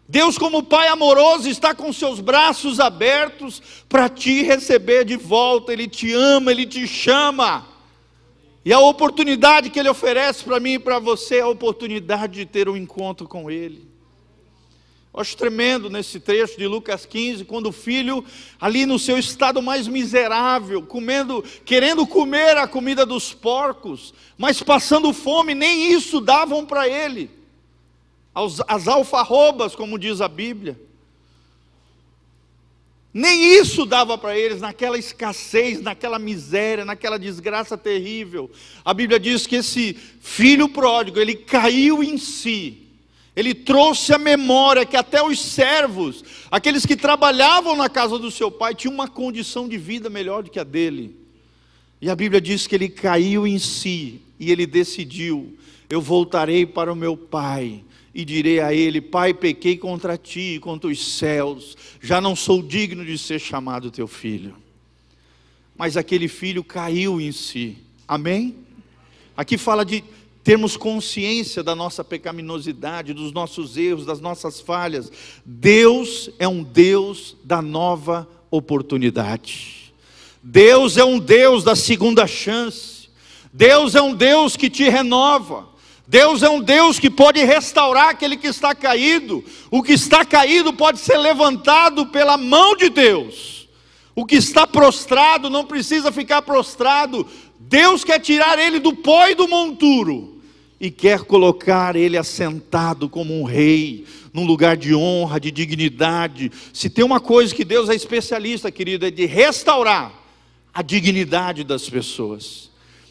Deus, 0.09 0.39
como 0.39 0.63
Pai 0.63 0.87
amoroso, 0.87 1.49
está 1.49 1.75
com 1.75 1.93
seus 1.93 2.21
braços 2.21 2.79
abertos 2.79 3.61
para 3.89 4.09
te 4.09 4.45
receber 4.45 5.05
de 5.05 5.17
volta, 5.17 5.73
Ele 5.73 5.89
te 5.89 6.13
ama, 6.13 6.53
Ele 6.53 6.65
te 6.65 6.87
chama. 6.87 7.76
E 8.67 8.73
a 8.73 8.81
oportunidade 8.81 9.71
que 9.71 9.79
Ele 9.79 9.89
oferece 9.89 10.43
para 10.43 10.59
mim 10.59 10.73
e 10.73 10.79
para 10.81 10.99
você 10.99 11.37
é 11.37 11.43
a 11.43 11.47
oportunidade 11.47 12.33
de 12.33 12.45
ter 12.45 12.69
um 12.69 12.77
encontro 12.77 13.29
com 13.29 13.49
Ele. 13.49 13.89
Eu 15.15 15.21
acho 15.21 15.37
tremendo 15.37 15.89
nesse 15.89 16.19
trecho 16.19 16.59
de 16.59 16.67
Lucas 16.67 17.07
15, 17.07 17.45
quando 17.45 17.69
o 17.69 17.73
filho, 17.73 18.25
ali 18.61 18.85
no 18.85 18.99
seu 18.99 19.17
estado 19.17 19.63
mais 19.63 19.87
miserável, 19.87 20.83
comendo, 20.83 21.45
querendo 21.65 22.05
comer 22.09 22.57
a 22.57 22.67
comida 22.67 23.07
dos 23.07 23.33
porcos, 23.33 24.13
mas 24.37 24.61
passando 24.61 25.13
fome, 25.13 25.55
nem 25.55 25.93
isso 25.93 26.21
davam 26.21 26.67
para 26.67 26.89
ele. 26.89 27.31
as 28.35 28.89
alfarrobas, 28.89 29.77
como 29.77 29.97
diz 29.97 30.21
a 30.21 30.27
Bíblia. 30.27 30.77
Nem 33.19 33.59
isso 33.59 33.87
dava 33.87 34.19
para 34.19 34.39
eles 34.39 34.61
naquela 34.61 34.99
escassez, 34.99 35.81
naquela 35.81 36.19
miséria, 36.19 36.85
naquela 36.85 37.19
desgraça 37.19 37.75
terrível. 37.75 38.51
A 38.85 38.93
Bíblia 38.93 39.19
diz 39.19 39.47
que 39.47 39.57
esse 39.57 39.97
filho 40.21 40.69
pródigo, 40.69 41.19
ele 41.19 41.35
caiu 41.35 42.05
em 42.05 42.19
si. 42.19 42.77
Ele 43.35 43.55
trouxe 43.55 44.13
a 44.13 44.19
memória 44.19 44.85
que 44.85 44.99
até 44.99 45.23
os 45.23 45.41
servos, 45.41 46.23
aqueles 46.51 46.85
que 46.85 46.95
trabalhavam 46.95 47.75
na 47.75 47.89
casa 47.89 48.19
do 48.19 48.31
seu 48.31 48.51
pai, 48.51 48.75
tinham 48.75 48.93
uma 48.93 49.09
condição 49.09 49.67
de 49.67 49.79
vida 49.79 50.11
melhor 50.11 50.43
do 50.43 50.51
que 50.51 50.61
a 50.61 50.65
dele. 50.65 51.17
E 52.03 52.11
a 52.11 52.15
Bíblia 52.15 52.39
diz 52.39 52.67
que 52.67 52.75
ele 52.75 52.91
caiu 52.91 53.47
em 53.47 53.59
si 53.59 54.21
e 54.39 54.53
ele 54.53 54.67
decidiu: 54.67 55.57
eu 55.89 56.03
voltarei 56.03 56.67
para 56.67 56.93
o 56.93 56.97
meu 56.97 57.17
pai 57.17 57.83
e 58.17 58.25
direi 58.25 58.61
a 58.61 58.73
ele: 58.73 59.03
Pai, 59.03 59.35
pequei 59.35 59.77
contra 59.77 60.17
ti 60.17 60.55
e 60.55 60.59
contra 60.59 60.89
os 60.89 61.19
céus, 61.19 61.77
já 62.01 62.19
não 62.19 62.35
sou 62.35 62.63
digno 62.63 63.05
de 63.05 63.19
ser 63.19 63.39
chamado 63.39 63.91
teu 63.91 64.09
filho. 64.09 64.57
Mas 65.77 65.99
aquele 65.99 66.27
filho 66.27 66.65
caiu 66.65 67.21
em 67.21 67.31
si, 67.31 67.77
amém? 68.09 68.57
Aqui 69.37 69.59
fala 69.59 69.85
de 69.85 70.03
termos 70.43 70.79
consciência 70.79 71.63
da 71.63 71.75
nossa 71.75 72.03
pecaminosidade, 72.03 73.13
dos 73.13 73.33
nossos 73.33 73.77
erros, 73.77 74.07
das 74.07 74.19
nossas 74.19 74.63
falhas. 74.63 75.13
Deus 75.45 76.31
é 76.39 76.49
um 76.49 76.63
Deus 76.63 77.37
da 77.45 77.61
nova 77.61 78.27
oportunidade. 78.51 79.93
Deus 80.43 80.97
é 80.97 81.05
um 81.05 81.19
Deus 81.19 81.63
da 81.63 81.77
segunda 81.77 82.27
chance. 82.27 83.11
Deus 83.53 83.95
é 83.95 84.01
um 84.01 84.15
Deus 84.15 84.57
que 84.57 84.71
te 84.71 84.89
renova. 84.89 85.76
Deus 86.07 86.43
é 86.43 86.49
um 86.49 86.61
Deus 86.61 86.99
que 86.99 87.11
pode 87.11 87.43
restaurar 87.45 88.11
aquele 88.11 88.37
que 88.37 88.47
está 88.47 88.75
caído. 88.75 89.45
O 89.71 89.83
que 89.83 89.93
está 89.93 90.25
caído 90.25 90.73
pode 90.73 91.01
ser 91.01 91.19
levantado 91.19 92.07
pela 92.07 92.37
mão 92.37 92.77
de 92.77 92.89
Deus. 92.89 93.69
O 94.15 94.25
que 94.25 94.37
está 94.37 94.67
prostrado 94.67 95.51
não 95.51 95.65
precisa 95.65 96.13
ficar 96.13 96.43
prostrado. 96.43 97.27
Deus 97.59 98.05
quer 98.05 98.21
tirar 98.21 98.59
ele 98.59 98.79
do 98.79 98.95
pó 98.95 99.27
e 99.27 99.35
do 99.35 99.49
monturo 99.49 100.41
e 100.81 100.91
quer 100.91 101.23
colocar 101.23 101.97
ele 101.97 102.17
assentado 102.17 103.09
como 103.09 103.39
um 103.39 103.45
rei, 103.45 104.05
num 104.33 104.45
lugar 104.45 104.77
de 104.77 104.95
honra, 104.95 105.41
de 105.41 105.51
dignidade. 105.51 106.53
Se 106.73 106.89
tem 106.89 107.05
uma 107.05 107.19
coisa 107.19 107.55
que 107.55 107.65
Deus 107.65 107.89
é 107.89 107.95
especialista, 107.95 108.71
querido, 108.71 109.07
é 109.07 109.11
de 109.11 109.27
restaurar 109.27 110.13
a 110.73 110.83
dignidade 110.83 111.65
das 111.65 111.89
pessoas 111.89 112.66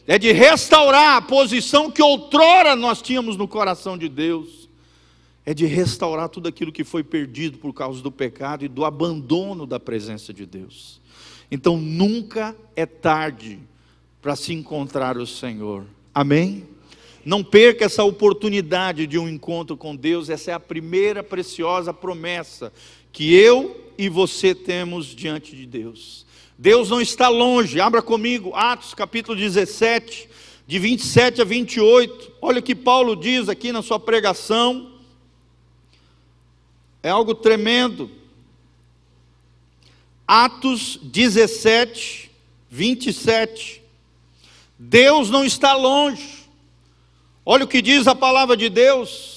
é 0.07 0.19
de 0.19 0.31
restaurar 0.31 1.17
a 1.17 1.21
posição 1.21 1.89
que 1.89 2.01
outrora 2.01 2.75
nós 2.75 3.01
tínhamos 3.01 3.37
no 3.37 3.47
coração 3.47 3.97
de 3.97 4.07
Deus, 4.07 4.69
é 5.45 5.53
de 5.53 5.65
restaurar 5.65 6.29
tudo 6.29 6.47
aquilo 6.47 6.71
que 6.71 6.83
foi 6.83 7.03
perdido 7.03 7.57
por 7.57 7.73
causa 7.73 8.01
do 8.01 8.11
pecado 8.11 8.65
e 8.65 8.67
do 8.67 8.85
abandono 8.85 9.65
da 9.65 9.79
presença 9.79 10.33
de 10.33 10.45
Deus. 10.45 10.99
Então 11.49 11.77
nunca 11.77 12.55
é 12.75 12.85
tarde 12.85 13.59
para 14.21 14.35
se 14.35 14.53
encontrar 14.53 15.17
o 15.17 15.27
Senhor, 15.27 15.85
amém? 16.13 16.67
Não 17.23 17.43
perca 17.43 17.85
essa 17.85 18.03
oportunidade 18.03 19.07
de 19.07 19.17
um 19.17 19.27
encontro 19.27 19.75
com 19.75 19.95
Deus, 19.95 20.29
essa 20.29 20.51
é 20.51 20.53
a 20.53 20.59
primeira 20.59 21.23
preciosa 21.23 21.93
promessa 21.93 22.71
que 23.11 23.33
eu 23.33 23.91
e 23.97 24.09
você 24.09 24.53
temos 24.53 25.07
diante 25.07 25.55
de 25.55 25.65
Deus. 25.65 26.24
Deus 26.57 26.89
não 26.89 27.01
está 27.01 27.27
longe. 27.27 27.81
Abra 27.81 28.01
comigo 28.01 28.53
Atos 28.55 28.93
capítulo 28.93 29.37
17, 29.37 30.29
de 30.65 30.79
27 30.79 31.41
a 31.41 31.45
28. 31.45 32.33
Olha 32.41 32.59
o 32.59 32.63
que 32.63 32.75
Paulo 32.75 33.15
diz 33.15 33.49
aqui 33.49 33.71
na 33.71 33.81
sua 33.81 33.99
pregação. 33.99 34.91
É 37.03 37.09
algo 37.09 37.35
tremendo. 37.35 38.09
Atos 40.27 40.97
17, 41.03 42.31
27. 42.69 43.81
Deus 44.79 45.29
não 45.29 45.45
está 45.45 45.73
longe. 45.75 46.45
Olha 47.45 47.65
o 47.65 47.67
que 47.67 47.81
diz 47.81 48.07
a 48.07 48.15
palavra 48.15 48.57
de 48.57 48.69
Deus. 48.69 49.34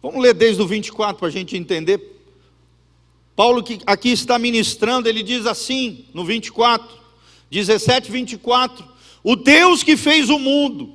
Vamos 0.00 0.22
ler 0.22 0.32
desde 0.32 0.62
o 0.62 0.66
24 0.66 1.18
para 1.18 1.28
a 1.28 1.30
gente 1.30 1.56
entender. 1.56 2.16
Paulo 3.34 3.62
que 3.62 3.80
aqui 3.84 4.10
está 4.10 4.38
ministrando, 4.38 5.08
ele 5.08 5.22
diz 5.22 5.44
assim, 5.46 6.04
no 6.14 6.24
24, 6.24 6.88
17, 7.50 8.10
24: 8.10 8.84
O 9.24 9.34
Deus 9.34 9.82
que 9.82 9.96
fez 9.96 10.28
o 10.28 10.38
mundo 10.38 10.94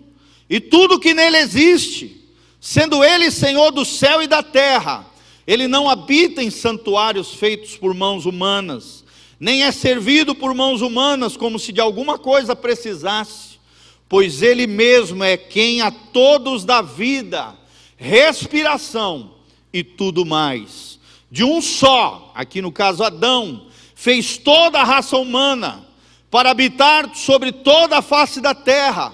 e 0.49 0.59
tudo 0.59 0.99
que 0.99 1.13
nele 1.13 1.37
existe, 1.37 2.21
sendo 2.61 3.03
Ele 3.03 3.29
Senhor 3.29 3.71
do 3.71 3.83
céu 3.83 4.21
e 4.21 4.27
da 4.27 4.41
terra, 4.41 5.05
Ele 5.45 5.67
não 5.67 5.89
habita 5.89 6.41
em 6.41 6.49
santuários 6.49 7.33
feitos 7.33 7.75
por 7.75 7.93
mãos 7.93 8.25
humanas, 8.25 9.03
nem 9.37 9.63
é 9.63 9.71
servido 9.71 10.33
por 10.33 10.53
mãos 10.53 10.81
humanas 10.81 11.35
como 11.35 11.59
se 11.59 11.73
de 11.73 11.81
alguma 11.81 12.17
coisa 12.17 12.55
precisasse, 12.55 13.59
pois 14.07 14.41
Ele 14.41 14.65
mesmo 14.65 15.23
é 15.23 15.35
quem 15.35 15.81
a 15.81 15.91
todos 15.91 16.63
dá 16.63 16.81
vida 16.81 17.62
respiração 18.03 19.31
e 19.71 19.81
tudo 19.81 20.25
mais. 20.25 20.99
De 21.31 21.41
um 21.41 21.61
só, 21.61 22.33
aqui 22.35 22.61
no 22.61 22.71
caso 22.71 23.01
Adão, 23.01 23.67
fez 23.95 24.37
toda 24.37 24.81
a 24.81 24.83
raça 24.83 25.17
humana 25.17 25.87
para 26.29 26.51
habitar 26.51 27.15
sobre 27.15 27.53
toda 27.53 27.99
a 27.99 28.01
face 28.01 28.41
da 28.41 28.53
terra, 28.53 29.13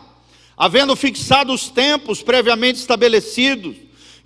havendo 0.57 0.95
fixado 0.95 1.53
os 1.53 1.69
tempos 1.69 2.23
previamente 2.23 2.79
estabelecidos 2.79 3.75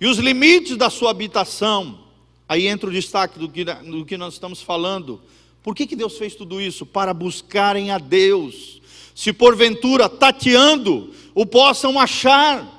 e 0.00 0.06
os 0.06 0.16
limites 0.16 0.78
da 0.78 0.88
sua 0.88 1.10
habitação. 1.10 2.00
Aí 2.48 2.66
entra 2.66 2.88
o 2.88 2.92
destaque 2.92 3.38
do 3.38 3.50
que, 3.50 3.64
do 3.64 4.04
que 4.06 4.16
nós 4.16 4.32
estamos 4.32 4.62
falando. 4.62 5.20
Por 5.62 5.74
que, 5.74 5.86
que 5.86 5.96
Deus 5.96 6.16
fez 6.16 6.34
tudo 6.34 6.58
isso? 6.60 6.86
Para 6.86 7.12
buscarem 7.12 7.90
a 7.90 7.98
Deus. 7.98 8.80
Se 9.14 9.30
porventura, 9.32 10.08
tateando, 10.08 11.12
o 11.34 11.44
possam 11.44 12.00
achar 12.00 12.73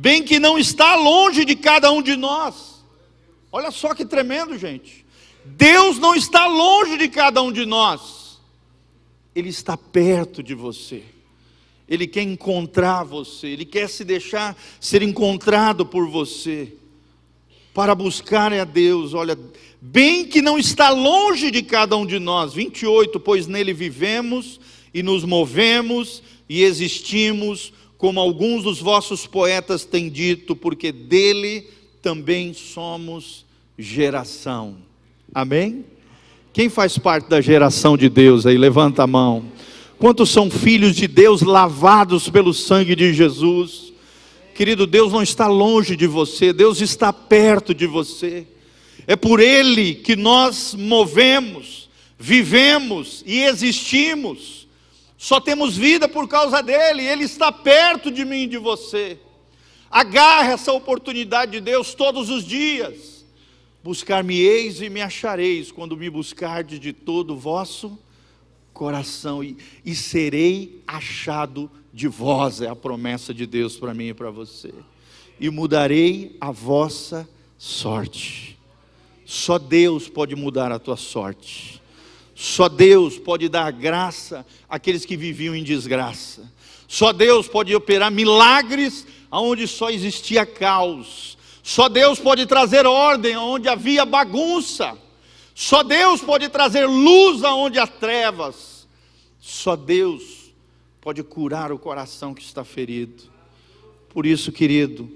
bem 0.00 0.22
que 0.22 0.38
não 0.38 0.58
está 0.58 0.94
longe 0.94 1.44
de 1.44 1.54
cada 1.54 1.92
um 1.92 2.00
de 2.00 2.16
nós. 2.16 2.82
Olha 3.52 3.70
só 3.70 3.94
que 3.94 4.06
tremendo, 4.06 4.56
gente. 4.56 5.04
Deus 5.44 5.98
não 5.98 6.14
está 6.14 6.46
longe 6.46 6.96
de 6.96 7.06
cada 7.06 7.42
um 7.42 7.52
de 7.52 7.66
nós, 7.66 8.40
Ele 9.34 9.50
está 9.50 9.76
perto 9.76 10.42
de 10.42 10.54
você. 10.54 11.02
Ele 11.86 12.06
quer 12.06 12.22
encontrar 12.22 13.02
você, 13.04 13.48
Ele 13.48 13.66
quer 13.66 13.90
se 13.90 14.02
deixar 14.02 14.56
ser 14.80 15.02
encontrado 15.02 15.84
por 15.84 16.08
você, 16.08 16.72
para 17.74 17.94
buscar 17.94 18.54
a 18.54 18.64
Deus. 18.64 19.12
Olha, 19.12 19.38
bem 19.82 20.24
que 20.24 20.40
não 20.40 20.58
está 20.58 20.88
longe 20.88 21.50
de 21.50 21.62
cada 21.62 21.94
um 21.96 22.06
de 22.06 22.18
nós. 22.18 22.54
28, 22.54 23.20
pois 23.20 23.46
nele 23.46 23.74
vivemos 23.74 24.58
e 24.94 25.02
nos 25.02 25.24
movemos 25.24 26.22
e 26.48 26.62
existimos 26.62 27.72
como 28.00 28.18
alguns 28.18 28.62
dos 28.64 28.80
vossos 28.80 29.26
poetas 29.26 29.84
têm 29.84 30.08
dito, 30.08 30.56
porque 30.56 30.90
dele 30.90 31.66
também 32.00 32.54
somos 32.54 33.44
geração. 33.78 34.78
Amém? 35.34 35.84
Quem 36.50 36.70
faz 36.70 36.96
parte 36.96 37.28
da 37.28 37.42
geração 37.42 37.98
de 37.98 38.08
Deus 38.08 38.46
aí? 38.46 38.56
Levanta 38.56 39.02
a 39.02 39.06
mão. 39.06 39.44
Quantos 39.98 40.30
são 40.30 40.50
filhos 40.50 40.96
de 40.96 41.06
Deus 41.06 41.42
lavados 41.42 42.30
pelo 42.30 42.54
sangue 42.54 42.96
de 42.96 43.12
Jesus? 43.12 43.92
Querido, 44.54 44.86
Deus 44.86 45.12
não 45.12 45.22
está 45.22 45.46
longe 45.46 45.94
de 45.94 46.06
você, 46.06 46.54
Deus 46.54 46.80
está 46.80 47.12
perto 47.12 47.74
de 47.74 47.86
você. 47.86 48.46
É 49.06 49.14
por 49.14 49.40
Ele 49.40 49.94
que 49.94 50.16
nós 50.16 50.74
movemos, 50.74 51.90
vivemos 52.18 53.22
e 53.26 53.42
existimos. 53.42 54.59
Só 55.20 55.38
temos 55.38 55.76
vida 55.76 56.08
por 56.08 56.26
causa 56.26 56.62
dele, 56.62 57.06
ele 57.06 57.24
está 57.24 57.52
perto 57.52 58.10
de 58.10 58.24
mim 58.24 58.44
e 58.44 58.46
de 58.46 58.56
você. 58.56 59.18
Agarre 59.90 60.54
essa 60.54 60.72
oportunidade 60.72 61.52
de 61.52 61.60
Deus 61.60 61.92
todos 61.92 62.30
os 62.30 62.42
dias. 62.42 63.26
Buscar-me-eis 63.84 64.80
e 64.80 64.88
me 64.88 65.02
achareis 65.02 65.70
quando 65.70 65.94
me 65.94 66.08
buscardes 66.08 66.80
de 66.80 66.94
todo 66.94 67.34
o 67.34 67.36
vosso 67.36 67.98
coração, 68.72 69.44
e, 69.44 69.58
e 69.84 69.94
serei 69.94 70.82
achado 70.86 71.70
de 71.92 72.08
vós, 72.08 72.62
é 72.62 72.68
a 72.68 72.74
promessa 72.74 73.34
de 73.34 73.44
Deus 73.44 73.76
para 73.76 73.92
mim 73.92 74.08
e 74.08 74.14
para 74.14 74.30
você. 74.30 74.72
E 75.38 75.50
mudarei 75.50 76.34
a 76.40 76.50
vossa 76.50 77.28
sorte. 77.58 78.58
Só 79.26 79.58
Deus 79.58 80.08
pode 80.08 80.34
mudar 80.34 80.72
a 80.72 80.78
tua 80.78 80.96
sorte. 80.96 81.82
Só 82.40 82.70
Deus 82.70 83.18
pode 83.18 83.50
dar 83.50 83.70
graça 83.70 84.46
àqueles 84.66 85.04
que 85.04 85.14
viviam 85.14 85.54
em 85.54 85.62
desgraça. 85.62 86.50
Só 86.88 87.12
Deus 87.12 87.46
pode 87.46 87.74
operar 87.74 88.10
milagres 88.10 89.06
onde 89.30 89.68
só 89.68 89.90
existia 89.90 90.46
caos. 90.46 91.36
Só 91.62 91.86
Deus 91.86 92.18
pode 92.18 92.46
trazer 92.46 92.86
ordem 92.86 93.36
onde 93.36 93.68
havia 93.68 94.06
bagunça. 94.06 94.96
Só 95.54 95.82
Deus 95.82 96.22
pode 96.22 96.48
trazer 96.48 96.86
luz 96.86 97.44
aonde 97.44 97.78
há 97.78 97.86
trevas. 97.86 98.88
Só 99.38 99.76
Deus 99.76 100.50
pode 100.98 101.22
curar 101.22 101.70
o 101.70 101.78
coração 101.78 102.32
que 102.32 102.42
está 102.42 102.64
ferido. 102.64 103.24
Por 104.08 104.24
isso, 104.24 104.50
querido, 104.50 105.12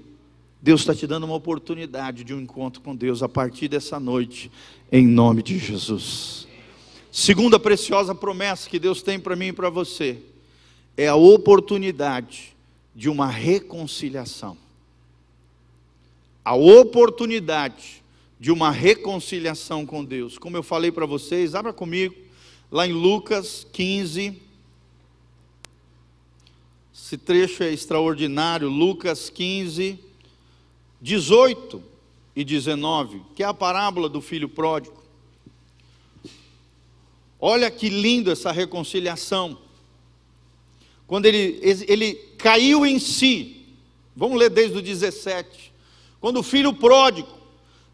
Deus 0.61 0.81
está 0.81 0.93
te 0.93 1.07
dando 1.07 1.23
uma 1.23 1.33
oportunidade 1.33 2.23
de 2.23 2.35
um 2.35 2.41
encontro 2.41 2.83
com 2.83 2.95
Deus 2.95 3.23
a 3.23 3.27
partir 3.27 3.67
dessa 3.67 3.99
noite, 3.99 4.51
em 4.91 5.07
nome 5.07 5.41
de 5.41 5.57
Jesus. 5.57 6.45
Segunda 7.17 7.57
preciosa 7.57 8.13
promessa 8.13 8.69
que 8.69 8.77
Deus 8.77 9.01
tem 9.01 9.17
para 9.17 9.37
mim 9.37 9.45
e 9.45 9.53
para 9.53 9.69
você 9.69 10.21
é 10.97 11.07
a 11.07 11.15
oportunidade 11.15 12.53
de 12.93 13.07
uma 13.07 13.27
reconciliação. 13.27 14.57
A 16.43 16.55
oportunidade 16.55 18.03
de 18.37 18.51
uma 18.51 18.69
reconciliação 18.69 19.85
com 19.85 20.03
Deus. 20.03 20.37
Como 20.37 20.57
eu 20.57 20.61
falei 20.61 20.91
para 20.91 21.05
vocês, 21.05 21.55
abra 21.55 21.71
comigo 21.71 22.13
lá 22.69 22.85
em 22.85 22.91
Lucas 22.91 23.65
15. 23.71 24.37
Esse 26.93 27.17
trecho 27.17 27.63
é 27.63 27.71
extraordinário, 27.71 28.67
Lucas 28.67 29.29
15, 29.29 29.97
18 31.01 31.81
e 32.35 32.43
19, 32.43 33.21
que 33.33 33.41
é 33.41 33.45
a 33.45 33.53
parábola 33.53 34.09
do 34.09 34.19
filho 34.19 34.49
pródigo. 34.49 35.04
Olha 37.47 37.69
que 37.69 37.89
lindo 37.89 38.31
essa 38.31 38.51
reconciliação. 38.51 39.59
Quando 41.05 41.27
ele, 41.27 41.59
ele 41.87 42.15
caiu 42.39 42.83
em 42.83 42.97
si, 42.97 43.67
vamos 44.15 44.39
ler 44.39 44.49
desde 44.49 44.79
o 44.79 44.81
17. 44.81 45.71
Quando 46.19 46.39
o 46.39 46.43
filho 46.43 46.73
pródigo 46.73 47.29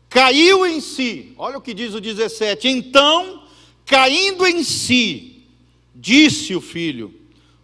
caiu 0.07 0.65
em 0.65 0.79
si, 0.79 1.33
olha 1.37 1.57
o 1.57 1.61
que 1.61 1.73
diz 1.73 1.93
o 1.93 1.99
17: 1.99 2.69
então, 2.69 3.43
caindo 3.85 4.47
em 4.47 4.63
si, 4.63 5.43
disse 5.93 6.55
o 6.55 6.61
filho: 6.61 7.13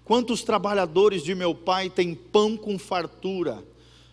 Quantos 0.03 0.44
trabalhadores 0.44 1.24
de 1.24 1.34
meu 1.34 1.56
pai 1.56 1.89
têm 1.89 2.13
pão 2.13 2.58
com 2.58 2.77
fartura, 2.77 3.63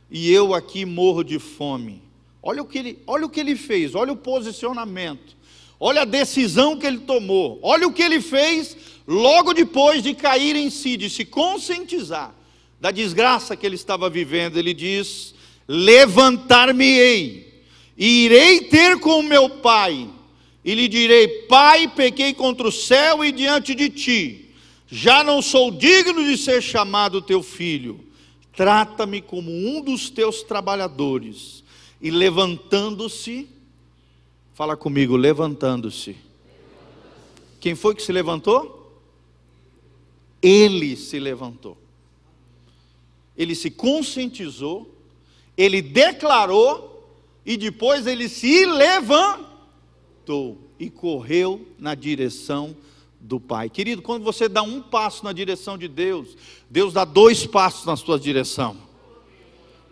e 0.09 0.31
eu 0.31 0.54
aqui 0.54 0.85
morro 0.85 1.25
de 1.25 1.40
fome. 1.40 2.00
Olha 2.40 2.62
o 2.62 2.66
que 2.66 2.78
ele, 2.78 2.99
olha 3.04 3.26
o 3.26 3.28
que 3.28 3.40
ele 3.40 3.57
fez, 3.57 3.97
olha 3.97 4.12
o 4.12 4.16
posicionamento, 4.16 5.37
olha 5.85 6.03
a 6.03 6.07
decisão 6.07 6.79
que 6.79 6.87
ele 6.87 6.99
tomou, 6.99 7.59
olha 7.62 7.87
o 7.87 7.93
que 7.93 8.03
ele 8.03 8.21
fez 8.21 8.76
logo 9.07 9.53
depois 9.53 10.03
de 10.03 10.14
cair 10.14 10.57
em 10.57 10.71
si, 10.71 10.97
de 10.97 11.11
se 11.11 11.25
conscientizar 11.25 12.35
da 12.81 12.91
desgraça 12.91 13.57
que 13.57 13.67
ele 13.67 13.75
estava 13.75 14.09
vivendo. 14.09 14.57
Ele 14.57 14.73
diz: 14.73 15.35
Levantar-me-ei, 15.69 17.62
e 17.99 18.25
irei 18.25 18.61
ter 18.62 18.99
com 18.99 19.21
meu 19.23 19.50
pai, 19.50 20.09
e 20.64 20.75
lhe 20.75 20.88
direi: 20.88 21.29
Pai, 21.49 21.88
pequei 21.88 22.33
contra 22.33 22.69
o 22.69 22.73
céu 22.73 23.25
e 23.25 23.31
diante 23.31 23.75
de 23.75 23.91
ti, 23.91 24.50
já 24.91 25.23
não 25.23 25.43
sou 25.43 25.71
digno 25.71 26.25
de 26.25 26.38
ser 26.38 26.62
chamado 26.62 27.21
teu 27.21 27.43
filho 27.43 28.05
trata-me 28.57 29.21
como 29.21 29.50
um 29.50 29.81
dos 29.81 30.11
teus 30.11 30.43
trabalhadores. 30.43 31.64
E 32.00 32.11
levantando-se, 32.11 33.49
fala 34.54 34.76
comigo, 34.76 35.16
levantando-se. 35.16 36.16
Quem 37.61 37.75
foi 37.75 37.94
que 37.94 38.02
se 38.02 38.12
levantou? 38.12 39.02
Ele 40.40 40.96
se 40.96 41.18
levantou. 41.18 41.76
Ele 43.37 43.54
se 43.54 43.70
conscientizou, 43.70 44.88
ele 45.56 45.82
declarou 45.82 47.04
e 47.44 47.56
depois 47.56 48.06
ele 48.06 48.28
se 48.28 48.64
levantou 48.64 50.58
e 50.78 50.88
correu 50.88 51.66
na 51.78 51.94
direção 51.94 52.76
do 53.20 53.40
Pai. 53.40 53.68
Querido, 53.68 54.02
quando 54.02 54.23
você 54.23 54.49
dá 54.49 54.62
um 54.62 54.80
passo 54.80 55.25
na 55.25 55.32
direção 55.32 55.76
de 55.76 55.88
Deus, 55.88 56.37
Deus 56.70 56.92
dá 56.92 57.04
dois 57.04 57.44
passos 57.44 57.87
na 57.87 57.96
sua 57.96 58.20
direção. 58.20 58.76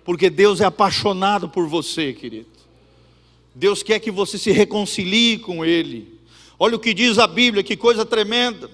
Porque 0.05 0.31
Deus 0.31 0.61
é 0.61 0.65
apaixonado 0.65 1.49
por 1.49 1.67
você, 1.67 2.13
querido. 2.13 2.52
Deus 3.55 3.83
quer 3.83 3.99
que 4.01 4.11
você 4.11 4.39
se 4.39 4.51
reconcilie 4.51 5.39
com 5.39 5.65
Ele. 5.65 6.19
Olha 6.59 6.77
o 6.77 6.79
que 6.79 6.95
diz 6.95 7.19
a 7.19 7.27
Bíblia, 7.27 7.63
que 7.63 7.77
coisa 7.77 8.05
tremenda. 8.05 8.71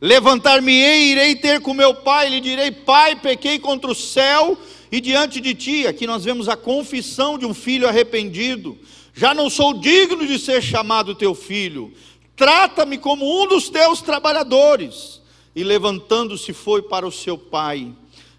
Levantar-me-ei, 0.00 1.12
irei 1.12 1.34
ter 1.36 1.60
com 1.60 1.74
meu 1.74 1.94
pai, 1.94 2.28
lhe 2.28 2.40
direi: 2.40 2.70
Pai, 2.70 3.16
pequei 3.16 3.58
contra 3.58 3.90
o 3.90 3.94
céu 3.94 4.56
e 4.92 5.00
diante 5.00 5.40
de 5.40 5.54
ti. 5.54 5.86
Aqui 5.86 6.06
nós 6.06 6.24
vemos 6.24 6.48
a 6.48 6.56
confissão 6.56 7.38
de 7.38 7.46
um 7.46 7.54
filho 7.54 7.88
arrependido. 7.88 8.78
Já 9.14 9.34
não 9.34 9.50
sou 9.50 9.74
digno 9.74 10.26
de 10.26 10.38
ser 10.38 10.62
chamado 10.62 11.14
teu 11.14 11.34
filho 11.34 11.92
trata-me 12.38 12.96
como 12.96 13.42
um 13.42 13.48
dos 13.48 13.68
teus 13.68 14.00
trabalhadores. 14.00 15.20
E 15.54 15.64
levantando-se 15.64 16.52
foi 16.52 16.80
para 16.80 17.06
o 17.06 17.12
seu 17.12 17.36
pai. 17.36 17.92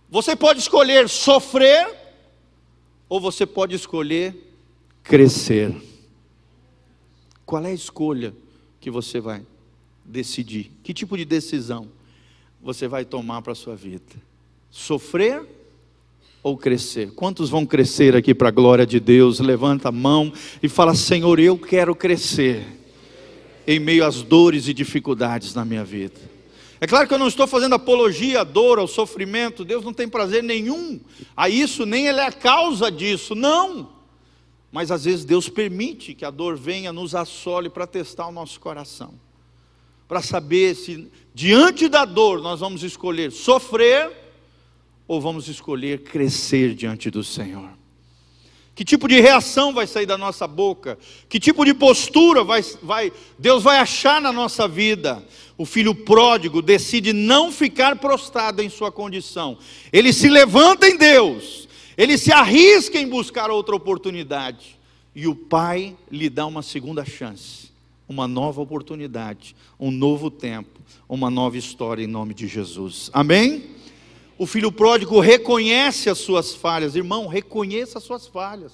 Você 0.10 0.36
pode 0.36 0.60
escolher 0.60 1.10
sofrer, 1.10 1.92
ou 3.10 3.20
você 3.20 3.48
pode 3.48 3.76
escolher 3.76 4.36
crescer. 5.02 5.76
Qual 7.48 7.64
é 7.66 7.70
a 7.70 7.74
escolha 7.74 8.32
que 8.80 8.92
você 8.92 9.20
vai 9.20 9.44
decidir? 10.06 10.72
Que 10.84 10.94
tipo 10.94 11.18
de 11.18 11.26
decisão 11.26 11.90
você 12.62 12.88
vai 12.88 13.06
tomar 13.06 13.42
para 13.42 13.54
a 13.54 13.56
sua 13.56 13.76
vida? 13.76 14.16
Sofrer 14.70 15.48
ou 16.44 16.58
crescer? 16.58 17.12
Quantos 17.12 17.50
vão 17.50 17.66
crescer 17.66 18.16
aqui 18.16 18.36
para 18.36 18.50
a 18.50 18.52
glória 18.52 18.86
de 18.86 19.00
Deus? 19.00 19.40
Levanta 19.40 19.88
a 19.88 19.92
mão 19.92 20.32
e 20.62 20.68
fala: 20.68 20.94
Senhor, 20.94 21.40
eu 21.40 21.58
quero 21.58 21.96
crescer 21.96 22.66
em 23.66 23.80
meio 23.80 24.06
às 24.06 24.22
dores 24.22 24.68
e 24.68 24.74
dificuldades 24.74 25.56
na 25.56 25.64
minha 25.64 25.86
vida. 25.86 26.20
É 26.82 26.86
claro 26.86 27.08
que 27.08 27.14
eu 27.14 27.18
não 27.18 27.30
estou 27.30 27.48
fazendo 27.48 27.76
apologia 27.76 28.42
à 28.42 28.44
dor, 28.44 28.78
ao 28.78 28.88
sofrimento, 28.88 29.64
Deus 29.64 29.86
não 29.86 29.94
tem 29.94 30.10
prazer 30.10 30.44
nenhum 30.44 31.00
a 31.36 31.48
isso, 31.48 31.86
nem 31.86 32.08
Ele 32.08 32.20
é 32.20 32.26
a 32.26 32.32
causa 32.32 32.92
disso, 32.92 33.34
não. 33.34 33.90
Mas 34.70 34.92
às 34.92 35.06
vezes 35.06 35.24
Deus 35.24 35.48
permite 35.48 36.14
que 36.14 36.26
a 36.26 36.30
dor 36.30 36.58
venha, 36.58 36.92
nos 36.92 37.16
assole 37.16 37.70
para 37.70 37.88
testar 37.88 38.28
o 38.28 38.34
nosso 38.34 38.60
coração, 38.60 39.14
para 40.10 40.22
saber 40.22 40.76
se 40.76 41.10
diante 41.34 41.88
da 41.88 42.04
dor 42.04 42.42
nós 42.42 42.60
vamos 42.60 42.84
escolher 42.84 43.32
sofrer 43.32 44.23
ou 45.08 45.20
vamos 45.20 45.48
escolher 45.48 46.04
crescer 46.04 46.74
diante 46.74 47.10
do 47.10 47.24
Senhor? 47.24 47.70
Que 48.76 48.84
tipo 48.84 49.08
de 49.08 49.20
reação 49.22 49.72
vai 49.72 49.86
sair 49.86 50.06
da 50.06 50.18
nossa 50.18 50.48
boca? 50.48 50.98
Que 51.30 51.39
tipo 51.39 51.63
de 51.63 51.74
postura 51.74 52.44
vai, 52.44 52.63
vai, 52.82 53.12
Deus 53.38 53.62
vai 53.62 53.78
achar 53.78 54.20
na 54.20 54.34
nossa 54.34 54.68
vida? 54.68 55.24
O 55.56 55.66
filho 55.66 55.94
pródigo 55.94 56.62
decide 56.62 57.13
não 57.13 57.52
ficar 57.52 57.98
prostrado 57.98 58.63
em 58.63 58.70
sua 58.70 58.92
condição. 58.92 59.60
Ele 59.92 60.12
se 60.12 60.28
levanta 60.28 60.88
em 60.88 60.98
Deus. 60.98 61.68
Ele 61.96 62.18
se 62.18 62.32
arrisca 62.32 62.98
em 62.98 63.08
buscar 63.08 63.52
outra 63.52 63.76
oportunidade. 63.76 64.80
E 65.16 65.28
o 65.28 65.36
pai 65.36 65.96
lhe 66.12 66.28
dá 66.28 66.48
uma 66.48 66.63
segunda 66.63 67.06
chance, 67.06 67.72
uma 68.10 68.28
nova 68.28 68.62
oportunidade, 68.62 69.56
um 69.80 69.92
novo 69.92 70.32
tempo, 70.32 70.80
uma 71.08 71.30
nova 71.30 71.56
história 71.56 72.04
em 72.04 72.08
nome 72.08 72.34
de 72.34 72.48
Jesus. 72.48 73.12
Amém? 73.13 73.73
O 74.44 74.46
filho 74.46 74.74
pródigo 74.74 75.22
reconhece 75.22 76.10
as 76.10 76.18
suas 76.18 76.54
falhas. 76.54 76.98
Irmão, 76.98 77.28
reconheça 77.28 77.98
as 77.98 78.04
suas 78.04 78.28
falhas. 78.28 78.74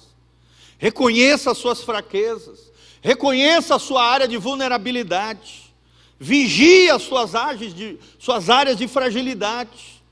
Reconheça 0.76 1.52
as 1.52 1.58
suas 1.58 1.80
fraquezas. 1.80 2.72
Reconheça 3.00 3.76
a 3.76 3.78
sua 3.78 4.04
área 4.04 4.26
de 4.26 4.36
vulnerabilidade. 4.36 5.72
Vigie 6.18 6.90
as 6.90 7.02
suas 7.02 7.36
áreas 7.36 7.72
de, 7.72 8.00
suas 8.18 8.50
áreas 8.50 8.76
de 8.76 8.88
fragilidade. 8.88 10.02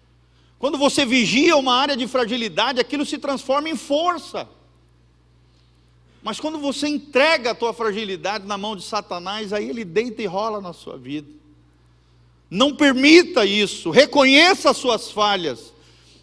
Quando 0.60 0.78
você 0.78 1.04
vigia 1.04 1.56
uma 1.56 1.74
área 1.74 1.96
de 1.96 2.06
fragilidade, 2.06 2.78
aquilo 2.78 3.04
se 3.04 3.18
transforma 3.18 3.68
em 3.68 3.74
força. 3.74 4.48
Mas 6.22 6.38
quando 6.38 6.58
você 6.60 6.86
entrega 6.86 7.50
a 7.50 7.54
tua 7.56 7.72
fragilidade 7.72 8.46
na 8.46 8.56
mão 8.56 8.76
de 8.76 8.84
Satanás, 8.84 9.52
aí 9.52 9.68
ele 9.68 9.84
deita 9.84 10.22
e 10.22 10.26
rola 10.26 10.60
na 10.60 10.72
sua 10.72 10.96
vida. 10.96 11.37
Não 12.50 12.74
permita 12.74 13.44
isso, 13.44 13.90
reconheça 13.90 14.70
as 14.70 14.76
suas 14.76 15.10
falhas 15.10 15.72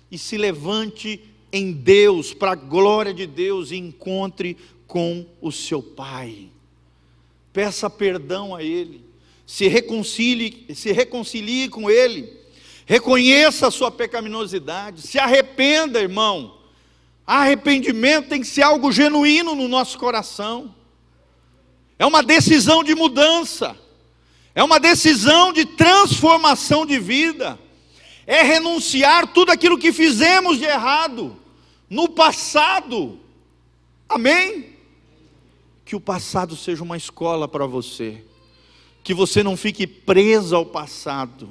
e 0.09 0.17
se 0.17 0.38
levante 0.38 1.21
em 1.51 1.71
Deus, 1.71 2.33
para 2.33 2.51
a 2.51 2.55
glória 2.55 3.13
de 3.13 3.27
Deus, 3.27 3.71
e 3.71 3.77
encontre 3.77 4.57
com 4.88 5.25
o 5.39 5.51
seu 5.51 5.81
Pai. 5.81 6.49
Peça 7.53 7.89
perdão 7.89 8.55
a 8.55 8.61
Ele, 8.61 9.03
se 9.45 9.67
reconcilie, 9.67 10.65
se 10.73 10.91
reconcilie 10.91 11.69
com 11.69 11.89
Ele, 11.89 12.29
reconheça 12.85 13.67
a 13.67 13.71
sua 13.71 13.91
pecaminosidade, 13.91 15.01
se 15.01 15.17
arrependa, 15.17 16.01
irmão. 16.01 16.57
Arrependimento 17.25 18.29
tem 18.29 18.41
que 18.41 18.47
ser 18.47 18.63
algo 18.63 18.91
genuíno 18.91 19.55
no 19.55 19.67
nosso 19.67 19.97
coração, 19.97 20.73
é 21.97 22.05
uma 22.05 22.21
decisão 22.21 22.83
de 22.83 22.93
mudança. 22.93 23.77
É 24.55 24.63
uma 24.63 24.79
decisão 24.79 25.51
de 25.51 25.65
transformação 25.65 26.85
de 26.85 26.97
vida. 26.97 27.59
É 28.25 28.41
renunciar 28.41 29.27
tudo 29.27 29.51
aquilo 29.51 29.77
que 29.77 29.91
fizemos 29.91 30.57
de 30.57 30.63
errado 30.63 31.35
no 31.89 32.07
passado. 32.07 33.19
Amém? 34.07 34.69
Que 35.83 35.95
o 35.95 35.99
passado 35.99 36.55
seja 36.55 36.81
uma 36.81 36.95
escola 36.95 37.49
para 37.49 37.65
você. 37.65 38.23
Que 39.03 39.13
você 39.13 39.43
não 39.43 39.57
fique 39.57 39.85
preso 39.85 40.55
ao 40.55 40.65
passado, 40.65 41.49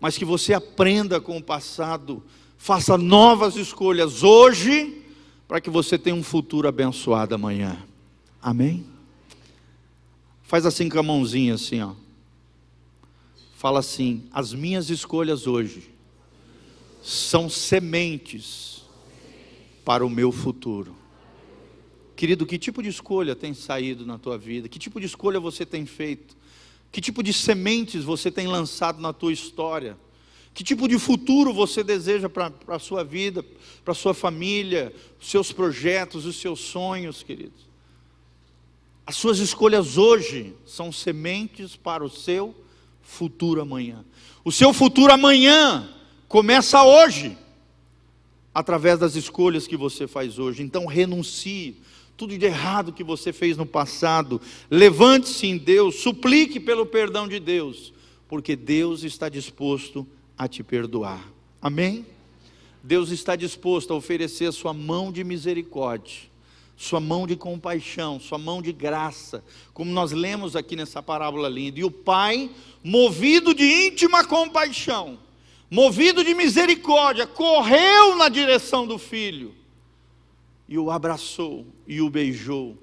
mas 0.00 0.18
que 0.18 0.24
você 0.24 0.52
aprenda 0.52 1.20
com 1.20 1.38
o 1.38 1.42
passado, 1.42 2.22
faça 2.58 2.98
novas 2.98 3.56
escolhas 3.56 4.22
hoje, 4.22 5.02
para 5.46 5.62
que 5.62 5.70
você 5.70 5.96
tenha 5.96 6.16
um 6.16 6.22
futuro 6.22 6.68
abençoado 6.68 7.34
amanhã. 7.34 7.78
Amém? 8.42 8.84
Faz 10.42 10.66
assim 10.66 10.90
com 10.90 10.98
a 10.98 11.02
mãozinha 11.02 11.54
assim, 11.54 11.80
ó 11.80 11.92
fala 13.58 13.80
assim: 13.80 14.22
as 14.30 14.54
minhas 14.54 14.88
escolhas 14.88 15.48
hoje 15.48 15.90
são 17.02 17.50
sementes 17.50 18.84
para 19.84 20.06
o 20.06 20.08
meu 20.08 20.30
futuro. 20.30 20.94
Querido, 22.14 22.46
que 22.46 22.56
tipo 22.56 22.80
de 22.80 22.88
escolha 22.88 23.34
tem 23.34 23.52
saído 23.54 24.06
na 24.06 24.16
tua 24.16 24.38
vida? 24.38 24.68
Que 24.68 24.78
tipo 24.78 25.00
de 25.00 25.06
escolha 25.06 25.40
você 25.40 25.66
tem 25.66 25.84
feito? 25.86 26.36
Que 26.92 27.00
tipo 27.00 27.20
de 27.20 27.32
sementes 27.32 28.04
você 28.04 28.30
tem 28.30 28.46
lançado 28.46 29.00
na 29.00 29.12
tua 29.12 29.32
história? 29.32 29.98
Que 30.54 30.62
tipo 30.62 30.86
de 30.86 30.98
futuro 30.98 31.52
você 31.52 31.82
deseja 31.82 32.28
para 32.28 32.52
a 32.68 32.78
sua 32.78 33.02
vida, 33.02 33.44
para 33.84 33.92
a 33.92 33.94
sua 33.94 34.14
família, 34.14 34.94
os 35.20 35.28
seus 35.28 35.50
projetos, 35.50 36.26
os 36.26 36.36
seus 36.36 36.60
sonhos, 36.60 37.24
queridos? 37.24 37.66
As 39.04 39.16
suas 39.16 39.38
escolhas 39.38 39.96
hoje 39.98 40.54
são 40.64 40.92
sementes 40.92 41.74
para 41.74 42.04
o 42.04 42.08
seu 42.08 42.46
futuro 42.46 42.67
futuro 43.08 43.62
amanhã. 43.62 44.04
O 44.44 44.52
seu 44.52 44.72
futuro 44.72 45.10
amanhã 45.10 45.88
começa 46.28 46.84
hoje, 46.84 47.36
através 48.54 48.98
das 48.98 49.16
escolhas 49.16 49.66
que 49.66 49.78
você 49.78 50.06
faz 50.06 50.38
hoje. 50.38 50.62
Então 50.62 50.84
renuncie 50.84 51.78
tudo 52.18 52.36
de 52.36 52.44
errado 52.44 52.92
que 52.92 53.02
você 53.02 53.32
fez 53.32 53.56
no 53.56 53.64
passado. 53.64 54.40
Levante-se 54.70 55.46
em 55.46 55.56
Deus, 55.56 55.96
suplique 55.96 56.60
pelo 56.60 56.84
perdão 56.84 57.26
de 57.26 57.40
Deus, 57.40 57.94
porque 58.28 58.54
Deus 58.54 59.02
está 59.02 59.28
disposto 59.28 60.06
a 60.36 60.46
te 60.46 60.62
perdoar. 60.62 61.26
Amém? 61.62 62.04
Deus 62.84 63.10
está 63.10 63.34
disposto 63.34 63.92
a 63.92 63.96
oferecer 63.96 64.46
a 64.46 64.52
sua 64.52 64.74
mão 64.74 65.10
de 65.10 65.24
misericórdia 65.24 66.27
sua 66.78 67.00
mão 67.00 67.26
de 67.26 67.34
compaixão, 67.34 68.20
sua 68.20 68.38
mão 68.38 68.62
de 68.62 68.72
graça, 68.72 69.44
como 69.74 69.90
nós 69.90 70.12
lemos 70.12 70.54
aqui 70.54 70.76
nessa 70.76 71.02
parábola 71.02 71.48
linda. 71.48 71.80
E 71.80 71.84
o 71.84 71.90
pai, 71.90 72.48
movido 72.84 73.52
de 73.52 73.64
íntima 73.64 74.24
compaixão, 74.24 75.18
movido 75.68 76.22
de 76.22 76.32
misericórdia, 76.34 77.26
correu 77.26 78.14
na 78.14 78.28
direção 78.28 78.86
do 78.86 78.96
filho 78.96 79.52
e 80.68 80.78
o 80.78 80.88
abraçou 80.88 81.66
e 81.84 82.00
o 82.00 82.08
beijou 82.08 82.78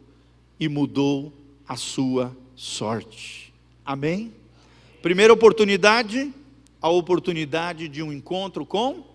e 0.60 0.68
mudou 0.68 1.32
a 1.66 1.78
sua 1.78 2.36
sorte. 2.54 3.54
Amém? 3.86 4.34
Primeira 5.02 5.32
oportunidade, 5.32 6.34
a 6.82 6.90
oportunidade 6.90 7.88
de 7.88 8.04
um 8.04 8.12
encontro 8.12 8.66
com 8.66 9.06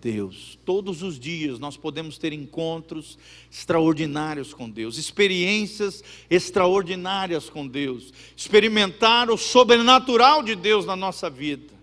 Deus. 0.00 0.58
Todos 0.64 1.02
os 1.02 1.18
dias 1.18 1.58
nós 1.58 1.76
podemos 1.76 2.18
ter 2.18 2.32
encontros 2.32 3.18
extraordinários 3.50 4.52
com 4.52 4.68
Deus, 4.68 4.98
experiências 4.98 6.04
extraordinárias 6.28 7.48
com 7.48 7.66
Deus, 7.66 8.12
experimentar 8.36 9.30
o 9.30 9.36
sobrenatural 9.36 10.42
de 10.42 10.54
Deus 10.54 10.84
na 10.84 10.94
nossa 10.94 11.30
vida. 11.30 11.74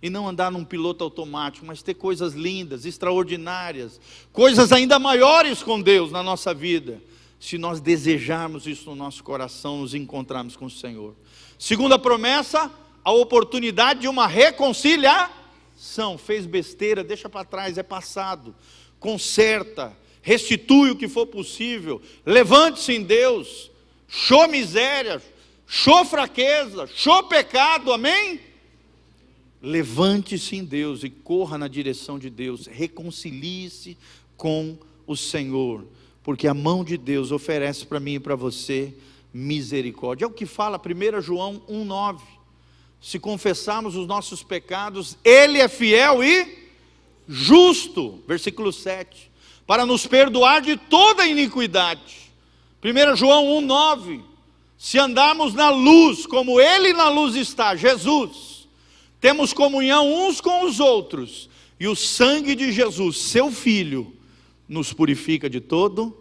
E 0.00 0.10
não 0.10 0.28
andar 0.28 0.50
num 0.50 0.64
piloto 0.64 1.04
automático, 1.04 1.64
mas 1.64 1.82
ter 1.82 1.94
coisas 1.94 2.34
lindas, 2.34 2.84
extraordinárias, 2.84 4.00
coisas 4.32 4.72
ainda 4.72 4.98
maiores 4.98 5.62
com 5.62 5.80
Deus 5.80 6.10
na 6.10 6.22
nossa 6.22 6.52
vida, 6.52 7.00
se 7.38 7.56
nós 7.56 7.80
desejarmos 7.80 8.66
isso 8.66 8.90
no 8.90 8.96
nosso 8.96 9.22
coração, 9.22 9.80
nos 9.80 9.94
encontrarmos 9.94 10.56
com 10.56 10.66
o 10.66 10.70
Senhor. 10.70 11.14
Segunda 11.56 11.98
promessa, 11.98 12.68
a 13.04 13.12
oportunidade 13.12 14.00
de 14.00 14.08
uma 14.08 14.26
reconciliação 14.26 15.41
são, 15.82 16.16
fez 16.16 16.46
besteira, 16.46 17.02
deixa 17.02 17.28
para 17.28 17.44
trás, 17.44 17.76
é 17.76 17.82
passado. 17.82 18.54
Conserta, 19.00 19.96
restitui 20.22 20.92
o 20.92 20.96
que 20.96 21.08
for 21.08 21.26
possível, 21.26 22.00
levante-se 22.24 22.92
em 22.92 23.02
Deus, 23.02 23.68
show 24.06 24.46
miséria, 24.46 25.20
show 25.66 26.04
fraqueza, 26.04 26.86
show 26.86 27.24
pecado, 27.24 27.92
amém? 27.92 28.38
Levante-se 29.60 30.54
em 30.54 30.64
Deus 30.64 31.02
e 31.02 31.10
corra 31.10 31.58
na 31.58 31.66
direção 31.66 32.16
de 32.16 32.30
Deus, 32.30 32.68
reconcilie-se 32.68 33.98
com 34.36 34.78
o 35.04 35.16
Senhor, 35.16 35.84
porque 36.22 36.46
a 36.46 36.54
mão 36.54 36.84
de 36.84 36.96
Deus 36.96 37.32
oferece 37.32 37.84
para 37.84 37.98
mim 37.98 38.14
e 38.14 38.20
para 38.20 38.36
você 38.36 38.94
misericórdia. 39.34 40.26
É 40.26 40.28
o 40.28 40.32
que 40.32 40.46
fala 40.46 40.80
1 40.80 41.20
João 41.20 41.60
1,9 41.68 42.20
se 43.02 43.18
confessarmos 43.18 43.96
os 43.96 44.06
nossos 44.06 44.44
pecados, 44.44 45.18
Ele 45.24 45.58
é 45.58 45.68
fiel 45.68 46.22
e 46.22 46.70
justo, 47.28 48.22
versículo 48.28 48.72
7, 48.72 49.30
para 49.66 49.84
nos 49.84 50.06
perdoar 50.06 50.62
de 50.62 50.76
toda 50.76 51.26
iniquidade. 51.26 52.30
1 52.82 53.16
João 53.16 53.60
1,9: 53.60 54.22
Se 54.78 55.00
andarmos 55.00 55.52
na 55.52 55.68
luz, 55.68 56.26
como 56.26 56.60
Ele 56.60 56.92
na 56.92 57.08
luz 57.08 57.34
está, 57.34 57.74
Jesus, 57.74 58.68
temos 59.20 59.52
comunhão 59.52 60.28
uns 60.28 60.40
com 60.40 60.64
os 60.64 60.78
outros, 60.78 61.50
e 61.80 61.88
o 61.88 61.96
sangue 61.96 62.54
de 62.54 62.70
Jesus, 62.70 63.18
seu 63.18 63.50
Filho, 63.50 64.14
nos 64.68 64.92
purifica 64.92 65.50
de 65.50 65.60
todo 65.60 66.16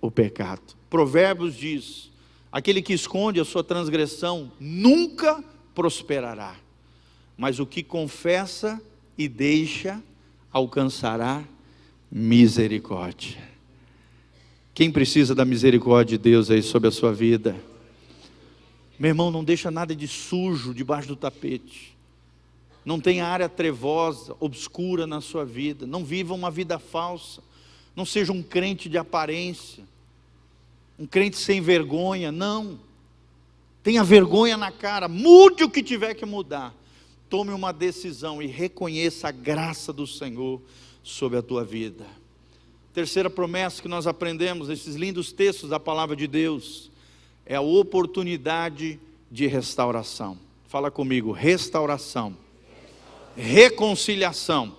o 0.00 0.10
pecado. 0.10 0.74
Provérbios 0.88 1.56
diz: 1.56 2.10
aquele 2.50 2.82
que 2.82 2.92
esconde 2.92 3.38
a 3.38 3.44
sua 3.44 3.62
transgressão 3.62 4.50
nunca 4.58 5.44
prosperará, 5.80 6.54
mas 7.38 7.58
o 7.58 7.64
que 7.64 7.82
confessa 7.82 8.78
e 9.16 9.26
deixa 9.26 9.98
alcançará 10.52 11.42
misericórdia. 12.12 13.38
Quem 14.74 14.92
precisa 14.92 15.34
da 15.34 15.42
misericórdia 15.42 16.18
de 16.18 16.22
Deus 16.22 16.50
aí 16.50 16.62
sobre 16.62 16.90
a 16.90 16.92
sua 16.92 17.14
vida? 17.14 17.56
Meu 18.98 19.08
irmão, 19.08 19.30
não 19.30 19.42
deixa 19.42 19.70
nada 19.70 19.96
de 19.96 20.06
sujo 20.06 20.74
debaixo 20.74 21.08
do 21.08 21.16
tapete. 21.16 21.96
Não 22.84 23.00
tenha 23.00 23.26
área 23.26 23.48
trevosa, 23.48 24.36
obscura 24.38 25.06
na 25.06 25.22
sua 25.22 25.46
vida. 25.46 25.86
Não 25.86 26.04
viva 26.04 26.34
uma 26.34 26.50
vida 26.50 26.78
falsa. 26.78 27.42
Não 27.96 28.04
seja 28.04 28.34
um 28.34 28.42
crente 28.42 28.86
de 28.86 28.98
aparência, 28.98 29.82
um 30.98 31.06
crente 31.06 31.38
sem 31.38 31.62
vergonha, 31.62 32.30
não. 32.30 32.78
Tenha 33.90 34.04
vergonha 34.04 34.56
na 34.56 34.70
cara, 34.70 35.08
mude 35.08 35.64
o 35.64 35.68
que 35.68 35.82
tiver 35.82 36.14
que 36.14 36.24
mudar. 36.24 36.72
Tome 37.28 37.50
uma 37.50 37.72
decisão 37.72 38.40
e 38.40 38.46
reconheça 38.46 39.26
a 39.26 39.32
graça 39.32 39.92
do 39.92 40.06
Senhor 40.06 40.62
sobre 41.02 41.36
a 41.36 41.42
tua 41.42 41.64
vida. 41.64 42.06
Terceira 42.94 43.28
promessa 43.28 43.82
que 43.82 43.88
nós 43.88 44.06
aprendemos 44.06 44.68
nesses 44.68 44.94
lindos 44.94 45.32
textos 45.32 45.70
da 45.70 45.80
palavra 45.80 46.14
de 46.14 46.28
Deus 46.28 46.88
é 47.44 47.56
a 47.56 47.60
oportunidade 47.60 49.00
de 49.28 49.48
restauração. 49.48 50.38
Fala 50.68 50.88
comigo, 50.88 51.32
restauração, 51.32 52.36
reconciliação 53.36 54.72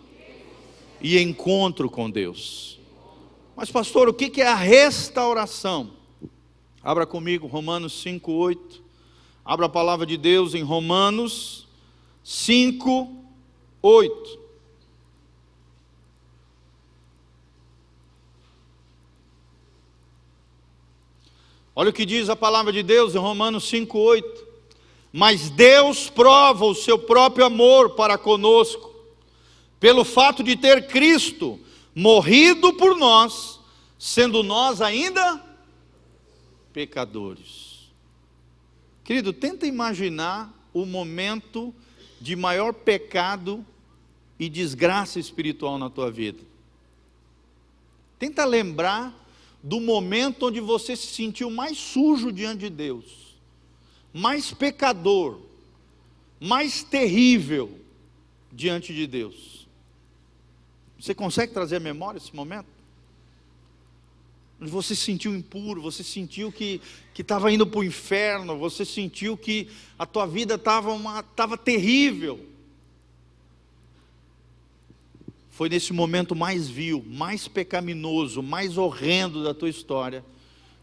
e 1.02 1.20
encontro 1.20 1.90
com 1.90 2.10
Deus. 2.10 2.80
Mas, 3.58 3.70
pastor, 3.70 4.08
o 4.08 4.14
que 4.14 4.42
é 4.42 4.48
a 4.48 4.56
restauração? 4.56 5.92
Abra 6.82 7.06
comigo 7.06 7.46
Romanos 7.46 8.02
5, 8.02 8.32
8. 8.32 8.81
Abra 9.44 9.66
a 9.66 9.70
palavra 9.70 10.06
de 10.06 10.18
Deus 10.18 10.54
em 10.54 10.62
Romanos 10.62 11.68
5, 12.24 13.16
8. 13.82 14.40
Olha 21.76 21.90
o 21.90 21.94
que 21.94 22.06
diz 22.06 22.30
a 22.30 22.36
palavra 22.36 22.72
de 22.72 22.84
Deus 22.84 23.16
em 23.16 23.18
Romanos 23.18 23.64
5, 23.68 23.98
8. 23.98 24.48
Mas 25.12 25.50
Deus 25.50 26.10
prova 26.10 26.66
o 26.66 26.76
seu 26.76 27.00
próprio 27.00 27.46
amor 27.46 27.92
para 27.92 28.18
conosco, 28.18 28.94
pelo 29.80 30.06
fato 30.06 30.44
de 30.44 30.56
ter 30.56 30.88
Cristo 30.88 31.60
morrido 31.94 32.74
por 32.74 32.96
nós, 32.96 33.60
sendo 33.98 34.44
nós 34.44 34.82
ainda 34.82 35.44
pecadores. 36.72 37.71
Querido, 39.12 39.34
tenta 39.34 39.68
imaginar 39.68 40.50
o 40.74 40.86
momento 40.86 41.76
de 42.22 42.34
maior 42.34 42.72
pecado 42.74 43.66
e 44.40 44.48
desgraça 44.48 45.20
espiritual 45.20 45.78
na 45.78 45.90
tua 45.90 46.10
vida. 46.10 46.40
Tenta 48.18 48.46
lembrar 48.46 49.14
do 49.62 49.82
momento 49.82 50.46
onde 50.46 50.62
você 50.62 50.96
se 50.96 51.08
sentiu 51.08 51.52
mais 51.52 51.78
sujo 51.78 52.32
diante 52.32 52.60
de 52.60 52.70
Deus, 52.70 53.36
mais 54.14 54.54
pecador, 54.54 55.42
mais 56.40 56.82
terrível 56.82 57.78
diante 58.50 58.94
de 58.94 59.06
Deus. 59.06 59.68
Você 60.98 61.14
consegue 61.14 61.52
trazer 61.52 61.76
à 61.76 61.80
memória 61.82 62.18
esse 62.18 62.34
momento? 62.34 62.81
Você 64.70 64.96
se 64.96 65.02
sentiu 65.02 65.36
impuro, 65.36 65.82
você 65.82 66.04
sentiu 66.04 66.52
que 66.52 66.80
estava 67.18 67.52
indo 67.52 67.66
para 67.66 67.80
o 67.80 67.84
inferno, 67.84 68.58
você 68.60 68.86
sentiu 68.86 69.36
que 69.36 69.68
a 69.98 70.06
tua 70.06 70.28
vida 70.28 70.54
estava 70.54 71.24
tava 71.36 71.58
terrível. 71.58 72.40
Foi 75.50 75.68
nesse 75.68 75.92
momento 75.92 76.36
mais 76.36 76.70
vil, 76.70 77.04
mais 77.08 77.48
pecaminoso, 77.48 78.44
mais 78.44 78.78
horrendo 78.78 79.44
da 79.44 79.52
tua 79.52 79.70
história, 79.70 80.24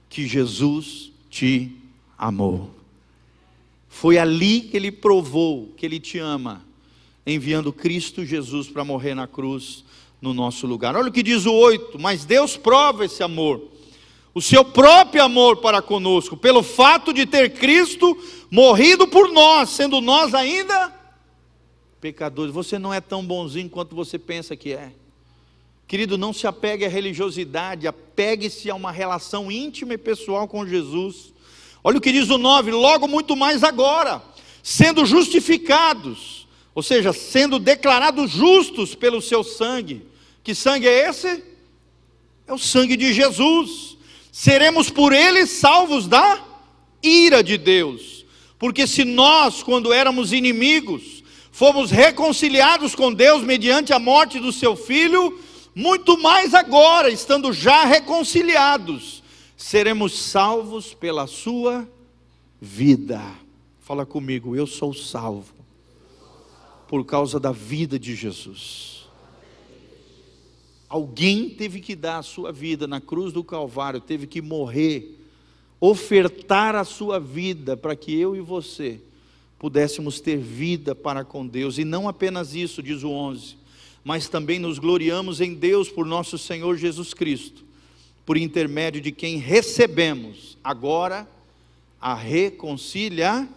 que 0.08 0.26
Jesus 0.26 1.12
te 1.30 1.70
amou. 2.16 2.74
Foi 3.88 4.18
ali 4.18 4.60
que 4.60 4.76
ele 4.76 4.90
provou 4.90 5.72
que 5.76 5.86
ele 5.86 6.00
te 6.00 6.18
ama, 6.18 6.64
enviando 7.24 7.72
Cristo 7.72 8.24
Jesus 8.24 8.68
para 8.68 8.84
morrer 8.84 9.14
na 9.14 9.28
cruz 9.28 9.84
no 10.20 10.34
nosso 10.34 10.66
lugar. 10.66 10.96
Olha 10.96 11.08
o 11.08 11.12
que 11.12 11.22
diz 11.22 11.46
o 11.46 11.52
8: 11.52 11.98
Mas 11.98 12.24
Deus 12.24 12.56
prova 12.56 13.04
esse 13.04 13.22
amor, 13.22 13.62
o 14.34 14.42
seu 14.42 14.64
próprio 14.64 15.22
amor 15.22 15.58
para 15.58 15.80
conosco, 15.80 16.36
pelo 16.36 16.62
fato 16.62 17.12
de 17.12 17.26
ter 17.26 17.54
Cristo 17.54 18.16
morrido 18.50 19.06
por 19.06 19.30
nós, 19.30 19.70
sendo 19.70 20.00
nós 20.00 20.34
ainda 20.34 20.94
pecadores. 22.00 22.54
Você 22.54 22.78
não 22.78 22.94
é 22.94 23.00
tão 23.00 23.24
bonzinho 23.24 23.68
quanto 23.68 23.94
você 23.94 24.18
pensa 24.18 24.56
que 24.56 24.72
é. 24.72 24.92
Querido, 25.86 26.18
não 26.18 26.32
se 26.32 26.46
apegue 26.46 26.84
à 26.84 26.88
religiosidade, 26.88 27.86
apegue-se 27.86 28.70
a 28.70 28.74
uma 28.74 28.92
relação 28.92 29.50
íntima 29.50 29.94
e 29.94 29.98
pessoal 29.98 30.46
com 30.46 30.66
Jesus. 30.66 31.32
Olha 31.82 31.96
o 31.96 32.00
que 32.00 32.12
diz 32.12 32.28
o 32.28 32.36
9: 32.38 32.70
logo 32.70 33.08
muito 33.08 33.34
mais 33.34 33.64
agora, 33.64 34.22
sendo 34.62 35.06
justificados, 35.06 36.46
ou 36.74 36.82
seja, 36.82 37.12
sendo 37.12 37.58
declarados 37.58 38.30
justos 38.30 38.94
pelo 38.94 39.22
seu 39.22 39.42
sangue. 39.42 40.06
Que 40.48 40.54
sangue 40.54 40.88
é 40.88 41.10
esse? 41.10 41.44
É 42.46 42.54
o 42.54 42.56
sangue 42.56 42.96
de 42.96 43.12
Jesus. 43.12 43.98
Seremos 44.32 44.88
por 44.88 45.12
ele 45.12 45.46
salvos 45.46 46.08
da 46.08 46.42
ira 47.02 47.44
de 47.44 47.58
Deus. 47.58 48.24
Porque 48.58 48.86
se 48.86 49.04
nós, 49.04 49.62
quando 49.62 49.92
éramos 49.92 50.32
inimigos, 50.32 51.22
fomos 51.52 51.90
reconciliados 51.90 52.94
com 52.94 53.12
Deus 53.12 53.42
mediante 53.42 53.92
a 53.92 53.98
morte 53.98 54.40
do 54.40 54.50
seu 54.50 54.74
filho, 54.74 55.38
muito 55.74 56.16
mais 56.16 56.54
agora, 56.54 57.10
estando 57.10 57.52
já 57.52 57.84
reconciliados, 57.84 59.22
seremos 59.54 60.18
salvos 60.18 60.94
pela 60.94 61.26
sua 61.26 61.86
vida. 62.58 63.20
Fala 63.82 64.06
comigo, 64.06 64.56
eu 64.56 64.66
sou 64.66 64.94
salvo 64.94 65.54
por 66.88 67.04
causa 67.04 67.38
da 67.38 67.52
vida 67.52 67.98
de 67.98 68.14
Jesus. 68.14 68.97
Alguém 70.88 71.50
teve 71.50 71.80
que 71.80 71.94
dar 71.94 72.18
a 72.18 72.22
sua 72.22 72.50
vida 72.50 72.86
na 72.86 73.00
cruz 73.00 73.32
do 73.32 73.44
Calvário, 73.44 74.00
teve 74.00 74.26
que 74.26 74.40
morrer, 74.40 75.18
ofertar 75.80 76.74
a 76.74 76.84
sua 76.84 77.20
vida 77.20 77.76
para 77.76 77.94
que 77.94 78.18
eu 78.18 78.34
e 78.34 78.40
você 78.40 79.00
pudéssemos 79.58 80.20
ter 80.20 80.38
vida 80.38 80.94
para 80.94 81.24
com 81.24 81.46
Deus, 81.46 81.78
e 81.78 81.84
não 81.84 82.08
apenas 82.08 82.54
isso, 82.54 82.80
diz 82.82 83.02
o 83.02 83.10
11, 83.10 83.56
mas 84.04 84.28
também 84.28 84.58
nos 84.58 84.78
gloriamos 84.78 85.40
em 85.40 85.52
Deus 85.52 85.88
por 85.88 86.06
nosso 86.06 86.38
Senhor 86.38 86.76
Jesus 86.76 87.12
Cristo, 87.12 87.64
por 88.24 88.36
intermédio 88.36 89.00
de 89.00 89.10
quem 89.10 89.38
recebemos 89.38 90.56
agora 90.62 91.28
a 92.00 92.14
reconciliação. 92.14 93.48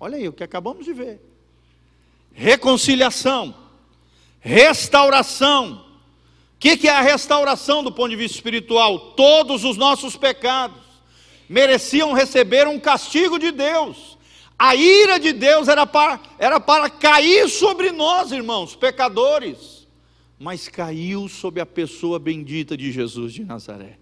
Olha 0.00 0.16
aí 0.16 0.26
o 0.26 0.32
que 0.32 0.42
acabamos 0.42 0.84
de 0.84 0.92
ver 0.92 1.20
reconciliação, 2.38 3.52
restauração. 4.38 5.87
O 6.58 6.60
que, 6.60 6.76
que 6.76 6.88
é 6.88 6.90
a 6.90 7.00
restauração 7.00 7.84
do 7.84 7.92
ponto 7.92 8.10
de 8.10 8.16
vista 8.16 8.36
espiritual? 8.36 9.12
Todos 9.12 9.62
os 9.62 9.76
nossos 9.76 10.16
pecados 10.16 10.82
mereciam 11.48 12.12
receber 12.12 12.66
um 12.66 12.80
castigo 12.80 13.38
de 13.38 13.52
Deus. 13.52 14.18
A 14.58 14.74
ira 14.74 15.20
de 15.20 15.32
Deus 15.32 15.68
era 15.68 15.86
para, 15.86 16.20
era 16.36 16.58
para 16.58 16.90
cair 16.90 17.48
sobre 17.48 17.92
nós, 17.92 18.32
irmãos, 18.32 18.74
pecadores, 18.74 19.86
mas 20.36 20.66
caiu 20.66 21.28
sobre 21.28 21.60
a 21.60 21.66
pessoa 21.66 22.18
bendita 22.18 22.76
de 22.76 22.90
Jesus 22.90 23.32
de 23.34 23.44
Nazaré. 23.44 23.96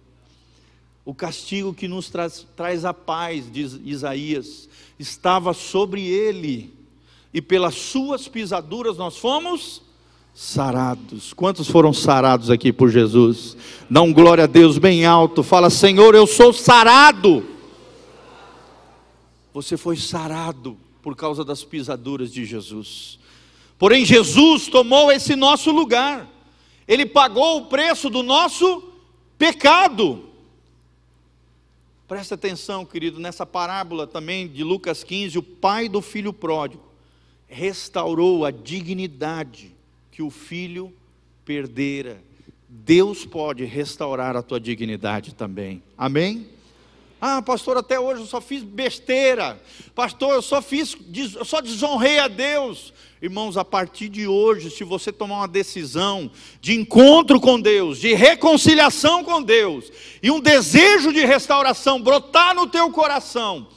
O 1.05 1.13
castigo 1.13 1.75
que 1.75 1.87
nos 1.87 2.09
traz, 2.09 2.47
traz 2.55 2.83
a 2.83 2.93
paz, 2.93 3.51
diz 3.51 3.79
Isaías, 3.85 4.67
estava 4.97 5.53
sobre 5.53 6.07
ele 6.07 6.73
e 7.31 7.39
pelas 7.39 7.75
suas 7.75 8.27
pisaduras 8.27 8.97
nós 8.97 9.15
fomos 9.15 9.83
sarados. 10.37 11.33
Quantos 11.33 11.67
foram 11.67 11.91
sarados 11.91 12.51
aqui 12.51 12.71
por 12.71 12.91
Jesus? 12.91 13.57
Dá 13.89 14.03
um 14.03 14.13
glória 14.13 14.43
a 14.43 14.47
Deus 14.47 14.77
bem 14.77 15.03
alto, 15.03 15.41
fala: 15.41 15.67
Senhor, 15.71 16.13
eu 16.13 16.27
sou 16.27 16.53
sarado. 16.53 17.43
Você 19.51 19.75
foi 19.75 19.97
sarado 19.97 20.77
por 21.01 21.15
causa 21.15 21.43
das 21.43 21.63
pisaduras 21.63 22.31
de 22.31 22.45
Jesus. 22.45 23.17
Porém, 23.79 24.05
Jesus 24.05 24.67
tomou 24.67 25.11
esse 25.11 25.35
nosso 25.35 25.71
lugar, 25.71 26.29
Ele 26.87 27.07
pagou 27.07 27.57
o 27.57 27.65
preço 27.65 28.07
do 28.07 28.21
nosso 28.21 28.83
pecado. 29.39 30.23
Presta 32.07 32.35
atenção, 32.35 32.85
querido, 32.85 33.19
nessa 33.19 33.43
parábola 33.43 34.05
também 34.05 34.47
de 34.47 34.63
Lucas 34.63 35.03
15, 35.03 35.39
o 35.39 35.43
pai 35.43 35.89
do 35.89 35.99
filho 35.99 36.31
pródigo 36.31 36.83
restaurou 37.47 38.45
a 38.45 38.51
dignidade 38.51 39.76
que 40.17 40.23
o 40.23 40.31
filho 40.31 40.91
perdera. 41.45 42.19
Deus 42.67 43.23
pode 43.23 43.63
restaurar 43.65 44.35
a 44.35 44.41
tua 44.41 44.59
dignidade 44.59 45.35
também. 45.35 45.83
Amém? 45.95 46.47
Ah, 47.21 47.39
pastor, 47.39 47.77
até 47.77 47.99
hoje 47.99 48.21
eu 48.21 48.25
só 48.25 48.41
fiz 48.41 48.63
besteira. 48.63 49.61
Pastor, 49.93 50.33
eu 50.33 50.41
só 50.41 50.59
fiz, 50.59 50.97
eu 51.35 51.45
só 51.45 51.61
desonrei 51.61 52.17
a 52.17 52.27
Deus. 52.27 52.95
Irmãos, 53.21 53.57
a 53.57 53.63
partir 53.63 54.09
de 54.09 54.25
hoje, 54.25 54.71
se 54.71 54.83
você 54.83 55.11
tomar 55.11 55.35
uma 55.35 55.47
decisão 55.47 56.31
de 56.59 56.73
encontro 56.73 57.39
com 57.39 57.61
Deus, 57.61 57.99
de 57.99 58.15
reconciliação 58.15 59.23
com 59.23 59.39
Deus, 59.39 59.91
e 60.23 60.31
um 60.31 60.39
desejo 60.39 61.13
de 61.13 61.23
restauração 61.27 62.01
brotar 62.01 62.55
no 62.55 62.65
teu 62.65 62.89
coração, 62.89 63.67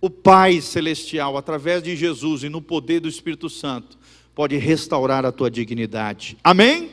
o 0.00 0.08
Pai 0.08 0.60
Celestial, 0.60 1.36
através 1.36 1.82
de 1.82 1.96
Jesus 1.96 2.44
e 2.44 2.48
no 2.48 2.62
poder 2.62 3.00
do 3.00 3.08
Espírito 3.08 3.50
Santo, 3.50 4.00
pode 4.34 4.56
restaurar 4.56 5.24
a 5.24 5.32
tua 5.32 5.50
dignidade. 5.50 6.36
Amém? 6.42 6.90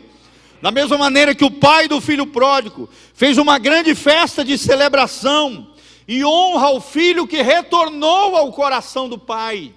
Da 0.62 0.71
mesma 0.71 0.97
maneira 0.97 1.34
que 1.34 1.45
o 1.45 1.52
pai 1.52 1.88
do 1.88 2.02
filho 2.02 2.28
pródigo 2.28 2.89
fez 3.13 3.38
uma 3.38 3.58
grande 3.58 3.95
festa 3.95 4.43
de 4.43 4.58
celebração 4.58 5.67
e 6.08 6.25
honra 6.25 6.67
ao 6.67 6.82
filho 6.82 7.28
que 7.28 7.41
retornou 7.41 8.36
ao 8.36 8.52
coração 8.52 9.08
do 9.08 9.17
pai. 9.17 9.73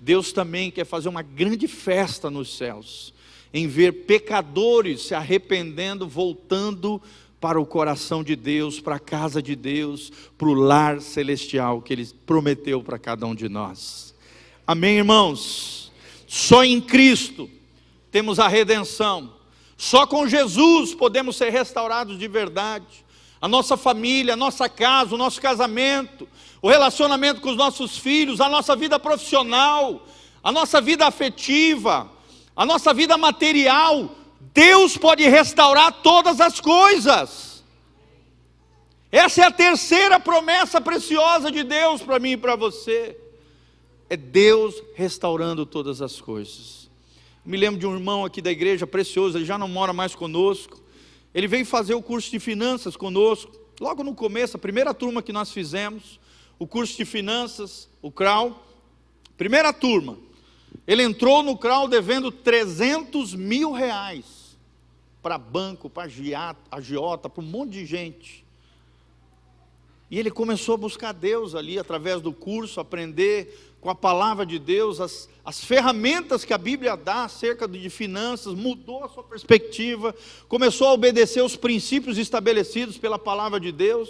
Deus 0.00 0.32
também 0.32 0.70
quer 0.70 0.86
fazer 0.86 1.08
uma 1.08 1.22
grande 1.22 1.66
festa 1.68 2.30
nos 2.30 2.56
céus, 2.56 3.12
em 3.52 3.66
ver 3.66 4.04
pecadores 4.04 5.02
se 5.02 5.14
arrependendo, 5.14 6.08
voltando 6.08 7.00
para 7.40 7.60
o 7.60 7.66
coração 7.66 8.24
de 8.24 8.34
Deus, 8.34 8.80
para 8.80 8.96
a 8.96 9.00
casa 9.00 9.42
de 9.42 9.54
Deus, 9.54 10.10
para 10.38 10.48
o 10.48 10.54
lar 10.54 11.00
celestial 11.00 11.82
que 11.82 11.92
Ele 11.92 12.06
prometeu 12.24 12.82
para 12.82 12.98
cada 12.98 13.26
um 13.26 13.34
de 13.34 13.50
nós. 13.50 14.14
Amém, 14.66 14.96
irmãos? 14.96 15.83
Só 16.34 16.64
em 16.64 16.80
Cristo 16.80 17.48
temos 18.10 18.40
a 18.40 18.48
redenção, 18.48 19.32
só 19.76 20.04
com 20.04 20.26
Jesus 20.26 20.92
podemos 20.92 21.36
ser 21.36 21.50
restaurados 21.50 22.18
de 22.18 22.26
verdade. 22.26 23.04
A 23.40 23.46
nossa 23.46 23.76
família, 23.76 24.32
a 24.32 24.36
nossa 24.36 24.68
casa, 24.68 25.14
o 25.14 25.18
nosso 25.18 25.40
casamento, 25.40 26.26
o 26.60 26.68
relacionamento 26.68 27.40
com 27.40 27.50
os 27.50 27.56
nossos 27.56 27.96
filhos, 27.96 28.40
a 28.40 28.48
nossa 28.48 28.74
vida 28.74 28.98
profissional, 28.98 30.04
a 30.42 30.50
nossa 30.50 30.80
vida 30.80 31.06
afetiva, 31.06 32.10
a 32.56 32.66
nossa 32.66 32.92
vida 32.92 33.16
material, 33.16 34.10
Deus 34.52 34.96
pode 34.96 35.22
restaurar 35.28 36.02
todas 36.02 36.40
as 36.40 36.58
coisas. 36.58 37.62
Essa 39.12 39.42
é 39.42 39.44
a 39.44 39.52
terceira 39.52 40.18
promessa 40.18 40.80
preciosa 40.80 41.48
de 41.52 41.62
Deus 41.62 42.02
para 42.02 42.18
mim 42.18 42.32
e 42.32 42.36
para 42.36 42.56
você. 42.56 43.23
É 44.08 44.16
Deus 44.16 44.82
restaurando 44.94 45.64
todas 45.64 46.02
as 46.02 46.20
coisas. 46.20 46.90
Me 47.44 47.56
lembro 47.56 47.78
de 47.78 47.86
um 47.86 47.94
irmão 47.94 48.24
aqui 48.24 48.40
da 48.40 48.50
igreja 48.50 48.86
precioso, 48.86 49.36
ele 49.36 49.44
já 49.44 49.58
não 49.58 49.68
mora 49.68 49.92
mais 49.92 50.14
conosco. 50.14 50.82
Ele 51.34 51.48
veio 51.48 51.66
fazer 51.66 51.94
o 51.94 52.02
curso 52.02 52.30
de 52.30 52.38
finanças 52.38 52.96
conosco. 52.96 53.52
Logo 53.80 54.04
no 54.04 54.14
começo, 54.14 54.56
a 54.56 54.60
primeira 54.60 54.94
turma 54.94 55.22
que 55.22 55.32
nós 55.32 55.50
fizemos, 55.50 56.20
o 56.58 56.66
curso 56.66 56.96
de 56.96 57.04
finanças, 57.04 57.88
o 58.00 58.10
CRAU, 58.10 58.64
primeira 59.36 59.72
turma. 59.72 60.16
Ele 60.86 61.02
entrou 61.02 61.42
no 61.42 61.56
CRAU 61.56 61.88
devendo 61.88 62.30
300 62.30 63.34
mil 63.34 63.72
reais 63.72 64.56
para 65.22 65.38
banco, 65.38 65.88
para 65.88 66.08
agiota, 66.70 67.28
para 67.28 67.42
um 67.42 67.46
monte 67.46 67.72
de 67.72 67.86
gente. 67.86 68.44
E 70.10 70.18
ele 70.18 70.30
começou 70.30 70.74
a 70.74 70.78
buscar 70.78 71.12
Deus 71.12 71.54
ali, 71.54 71.78
através 71.78 72.20
do 72.20 72.32
curso, 72.32 72.78
aprender 72.78 73.73
com 73.84 73.90
a 73.90 73.94
palavra 73.94 74.46
de 74.46 74.58
Deus, 74.58 74.98
as, 74.98 75.28
as 75.44 75.62
ferramentas 75.62 76.42
que 76.42 76.54
a 76.54 76.58
Bíblia 76.58 76.96
dá 76.96 77.24
acerca 77.24 77.68
de 77.68 77.90
finanças, 77.90 78.54
mudou 78.54 79.04
a 79.04 79.10
sua 79.10 79.22
perspectiva, 79.22 80.14
começou 80.48 80.88
a 80.88 80.94
obedecer 80.94 81.44
os 81.44 81.54
princípios 81.54 82.16
estabelecidos 82.16 82.96
pela 82.96 83.18
palavra 83.18 83.60
de 83.60 83.70
Deus. 83.70 84.08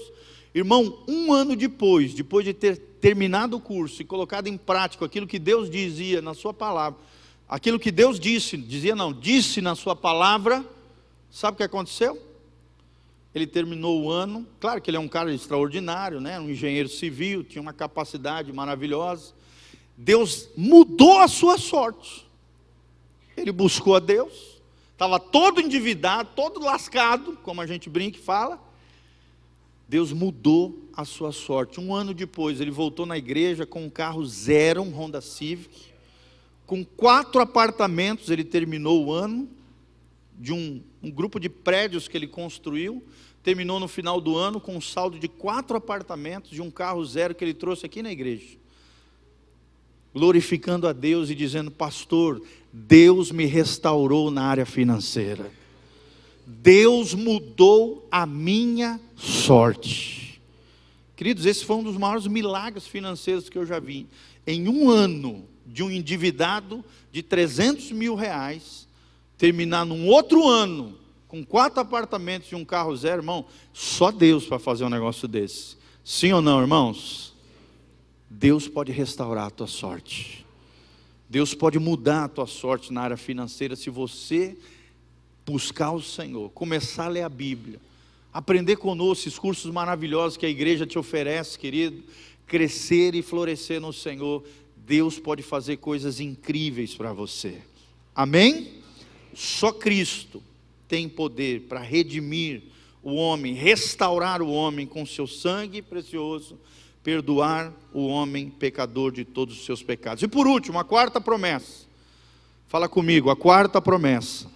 Irmão, 0.55 1.03
um 1.09 1.33
ano 1.33 1.57
depois, 1.57 2.15
depois 2.15 2.45
de 2.45 2.55
ter 2.55 2.77
terminado 3.01 3.57
o 3.57 3.61
curso 3.61 4.01
e 4.01 4.05
colocado 4.05 4.47
em 4.47 4.57
prática 4.57 5.05
aquilo 5.05 5.27
que 5.27 5.41
Deus 5.41 5.69
dizia 5.69 6.23
na 6.23 6.35
sua 6.35 6.55
palavra, 6.55 7.01
aquilo 7.49 7.81
que 7.81 7.91
Deus 7.91 8.21
disse, 8.21 8.57
dizia 8.57 8.95
não, 8.95 9.13
disse 9.13 9.61
na 9.61 9.75
sua 9.75 9.97
palavra, 9.97 10.65
Sabe 11.33 11.55
o 11.55 11.57
que 11.57 11.65
aconteceu? 11.65 12.17
Ele 13.35 13.45
terminou 13.45 14.05
o 14.05 14.09
ano, 14.09 14.47
claro 14.61 14.81
que 14.81 14.89
ele 14.89 14.99
é 14.99 15.01
um 15.01 15.09
cara 15.09 15.35
extraordinário, 15.35 16.21
né? 16.21 16.39
um 16.39 16.49
engenheiro 16.49 16.89
civil, 16.89 17.43
tinha 17.43 17.61
uma 17.61 17.73
capacidade 17.73 18.53
maravilhosa. 18.53 19.33
Deus 19.97 20.49
mudou 20.57 21.21
a 21.21 21.29
sua 21.29 21.57
sorte. 21.59 22.27
Ele 23.37 23.53
buscou 23.53 23.97
a 23.97 24.01
Deus, 24.01 24.61
estava 24.93 25.19
todo 25.19 25.61
endividado, 25.61 26.31
todo 26.37 26.61
lascado, 26.61 27.39
como 27.43 27.61
a 27.61 27.67
gente 27.67 27.89
brinca 27.89 28.19
e 28.19 28.23
fala. 28.23 28.61
Deus 29.89 30.13
mudou 30.13 30.79
a 30.97 31.05
sua 31.05 31.33
sorte. 31.33 31.81
Um 31.81 31.95
ano 31.95 32.15
depois, 32.15 32.61
ele 32.61 32.71
voltou 32.71 33.05
na 33.05 33.19
igreja 33.19 33.67
com 33.67 33.85
um 33.85 33.91
carro 33.91 34.25
zero, 34.25 34.83
um 34.83 34.91
Honda 34.91 35.21
Civic, 35.21 35.93
com 36.67 36.85
quatro 36.85 37.41
apartamentos. 37.41 38.31
Ele 38.31 38.45
terminou 38.45 39.07
o 39.07 39.13
ano 39.13 39.49
de 40.39 40.53
um, 40.53 40.83
um 41.03 41.11
grupo 41.11 41.39
de 41.39 41.49
prédios 41.49 42.09
que 42.09 42.17
ele 42.17 42.27
construiu, 42.27 43.03
terminou 43.43 43.79
no 43.79 43.87
final 43.87 44.21
do 44.21 44.37
ano 44.37 44.61
com 44.61 44.77
um 44.77 44.81
saldo 44.81 45.19
de 45.19 45.29
quatro 45.29 45.77
apartamentos, 45.77 46.51
de 46.51 46.63
um 46.63 46.71
carro 46.71 47.05
zero 47.05 47.35
que 47.35 47.45
ele 47.45 47.55
trouxe 47.55 47.87
aqui 47.87 48.03
na 48.03 48.11
igreja. 48.11 48.57
Glorificando 50.15 50.87
a 50.87 50.93
Deus 50.93 51.29
e 51.29 51.35
dizendo: 51.35 51.71
Pastor, 51.71 52.41
Deus 52.73 53.31
me 53.33 53.45
restaurou 53.45 54.31
na 54.31 54.45
área 54.45 54.65
financeira. 54.65 55.51
Deus 56.47 57.15
mudou 57.15 58.07
a 58.11 58.25
minha 58.25 59.01
sorte. 59.17 60.41
Queridos, 61.17 61.47
esse 61.47 61.65
foi 61.65 61.77
um 61.77 61.83
dos 61.83 61.97
maiores 61.97 62.27
milagres 62.27 62.87
financeiros 62.87 63.49
que 63.49 63.59
eu 63.59 63.67
já 63.67 63.79
vi. 63.79 64.07
Em 64.47 64.69
um 64.69 64.89
ano 64.91 65.45
de 65.67 65.83
um 65.83 65.91
endividado 65.91 66.85
de 67.11 67.23
300 67.23 67.93
mil 67.93 68.15
reais, 68.15 68.87
terminar 69.37 69.85
num 69.85 70.07
outro 70.07 70.47
ano 70.49 70.97
com 71.35 71.45
quatro 71.45 71.81
apartamentos 71.81 72.53
e 72.53 72.55
um 72.55 72.65
carro 72.65 72.97
zero, 72.97 73.21
irmão, 73.21 73.45
só 73.73 74.13
Deus 74.13 74.47
para 74.47 74.59
fazer 74.61 74.85
um 74.85 74.89
negócio 74.89 75.27
desse. 75.27 75.77
Sim 76.05 76.33
ou 76.33 76.41
não, 76.41 76.61
irmãos? 76.61 77.34
Deus 78.37 78.67
pode 78.67 78.91
restaurar 78.91 79.47
a 79.47 79.51
tua 79.51 79.69
sorte. 79.69 80.45
Deus 81.31 81.55
pode 81.55 81.79
mudar 81.79 82.25
a 82.25 82.29
tua 82.29 82.47
sorte 82.47 82.93
na 82.93 83.03
área 83.03 83.17
financeira 83.17 83.77
se 83.77 83.89
você 83.89 84.57
buscar 85.47 85.93
o 85.93 86.03
Senhor, 86.03 86.51
começar 86.51 87.05
a 87.05 87.09
ler 87.09 87.23
a 87.23 87.29
Bíblia, 87.29 87.81
aprender 88.33 88.77
conosco 88.77 89.29
esses 89.29 89.39
cursos 89.39 89.71
maravilhosos 89.71 90.37
que 90.37 90.47
a 90.47 90.49
igreja 90.49 90.85
te 90.85 90.99
oferece, 90.99 91.59
querido, 91.59 92.03
crescer 92.47 93.15
e 93.15 93.23
florescer 93.23 93.81
no 93.81 93.93
Senhor. 93.93 94.43
Deus 94.77 95.19
pode 95.19 95.43
fazer 95.43 95.77
coisas 95.77 96.19
incríveis 96.19 96.95
para 96.95 97.13
você. 97.13 97.63
Amém? 98.15 98.83
Só 99.33 99.73
Cristo 99.73 100.43
tem 100.89 101.09
poder 101.09 101.63
para 101.63 101.81
redimir 101.81 102.63
o 103.01 103.15
homem, 103.15 103.55
restaurar 103.55 104.43
o 104.43 104.51
homem 104.51 104.87
com 104.87 105.07
seu 105.07 105.27
sangue 105.27 105.81
precioso, 105.81 106.59
perdoar 107.05 107.71
o 107.93 108.07
homem 108.07 108.49
pecador 108.49 109.13
de 109.13 109.27
todos 109.27 109.59
os 109.59 109.65
seus 109.67 109.83
pecados. 109.83 110.23
E 110.23 110.27
por 110.27 110.47
último, 110.47 110.79
a 110.79 110.85
quarta 110.85 111.21
promessa. 111.21 111.85
Fala 112.67 112.89
comigo, 112.89 113.31
a 113.31 113.37
quarta 113.37 113.81
promessa 113.81 114.51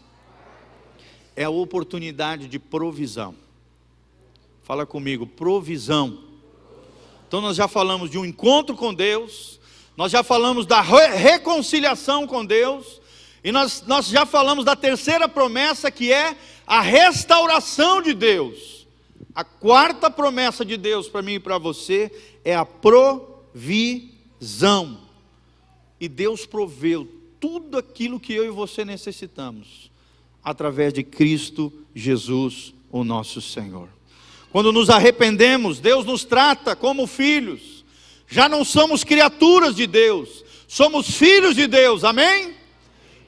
é 1.36 1.44
a 1.44 1.50
oportunidade 1.50 2.48
de 2.48 2.58
provisão. 2.58 3.34
Fala 4.64 4.86
comigo, 4.86 5.26
provisão. 5.26 6.18
Então 7.28 7.42
nós 7.42 7.56
já 7.56 7.68
falamos 7.68 8.10
de 8.10 8.18
um 8.18 8.24
encontro 8.24 8.74
com 8.74 8.94
Deus, 8.94 9.60
nós 9.94 10.10
já 10.10 10.22
falamos 10.22 10.64
da 10.64 10.80
reconciliação 10.80 12.26
com 12.26 12.44
Deus, 12.44 13.00
e 13.44 13.52
nós, 13.52 13.84
nós 13.86 14.06
já 14.06 14.24
falamos 14.24 14.64
da 14.64 14.74
terceira 14.74 15.28
promessa, 15.28 15.90
que 15.90 16.10
é 16.10 16.36
a 16.66 16.80
restauração 16.80 18.00
de 18.00 18.14
Deus. 18.14 18.77
A 19.38 19.44
quarta 19.44 20.10
promessa 20.10 20.64
de 20.64 20.76
Deus 20.76 21.08
para 21.08 21.22
mim 21.22 21.34
e 21.34 21.38
para 21.38 21.58
você 21.58 22.10
é 22.44 22.56
a 22.56 22.64
provisão. 22.64 24.08
E 26.00 26.08
Deus 26.08 26.44
proveu 26.44 27.06
tudo 27.38 27.78
aquilo 27.78 28.18
que 28.18 28.32
eu 28.32 28.44
e 28.44 28.50
você 28.50 28.84
necessitamos, 28.84 29.92
através 30.42 30.92
de 30.92 31.04
Cristo 31.04 31.72
Jesus, 31.94 32.74
o 32.90 33.04
nosso 33.04 33.40
Senhor. 33.40 33.88
Quando 34.50 34.72
nos 34.72 34.90
arrependemos, 34.90 35.78
Deus 35.78 36.04
nos 36.04 36.24
trata 36.24 36.74
como 36.74 37.06
filhos. 37.06 37.84
Já 38.26 38.48
não 38.48 38.64
somos 38.64 39.04
criaturas 39.04 39.76
de 39.76 39.86
Deus, 39.86 40.44
somos 40.66 41.16
filhos 41.16 41.54
de 41.54 41.68
Deus, 41.68 42.02
amém? 42.02 42.56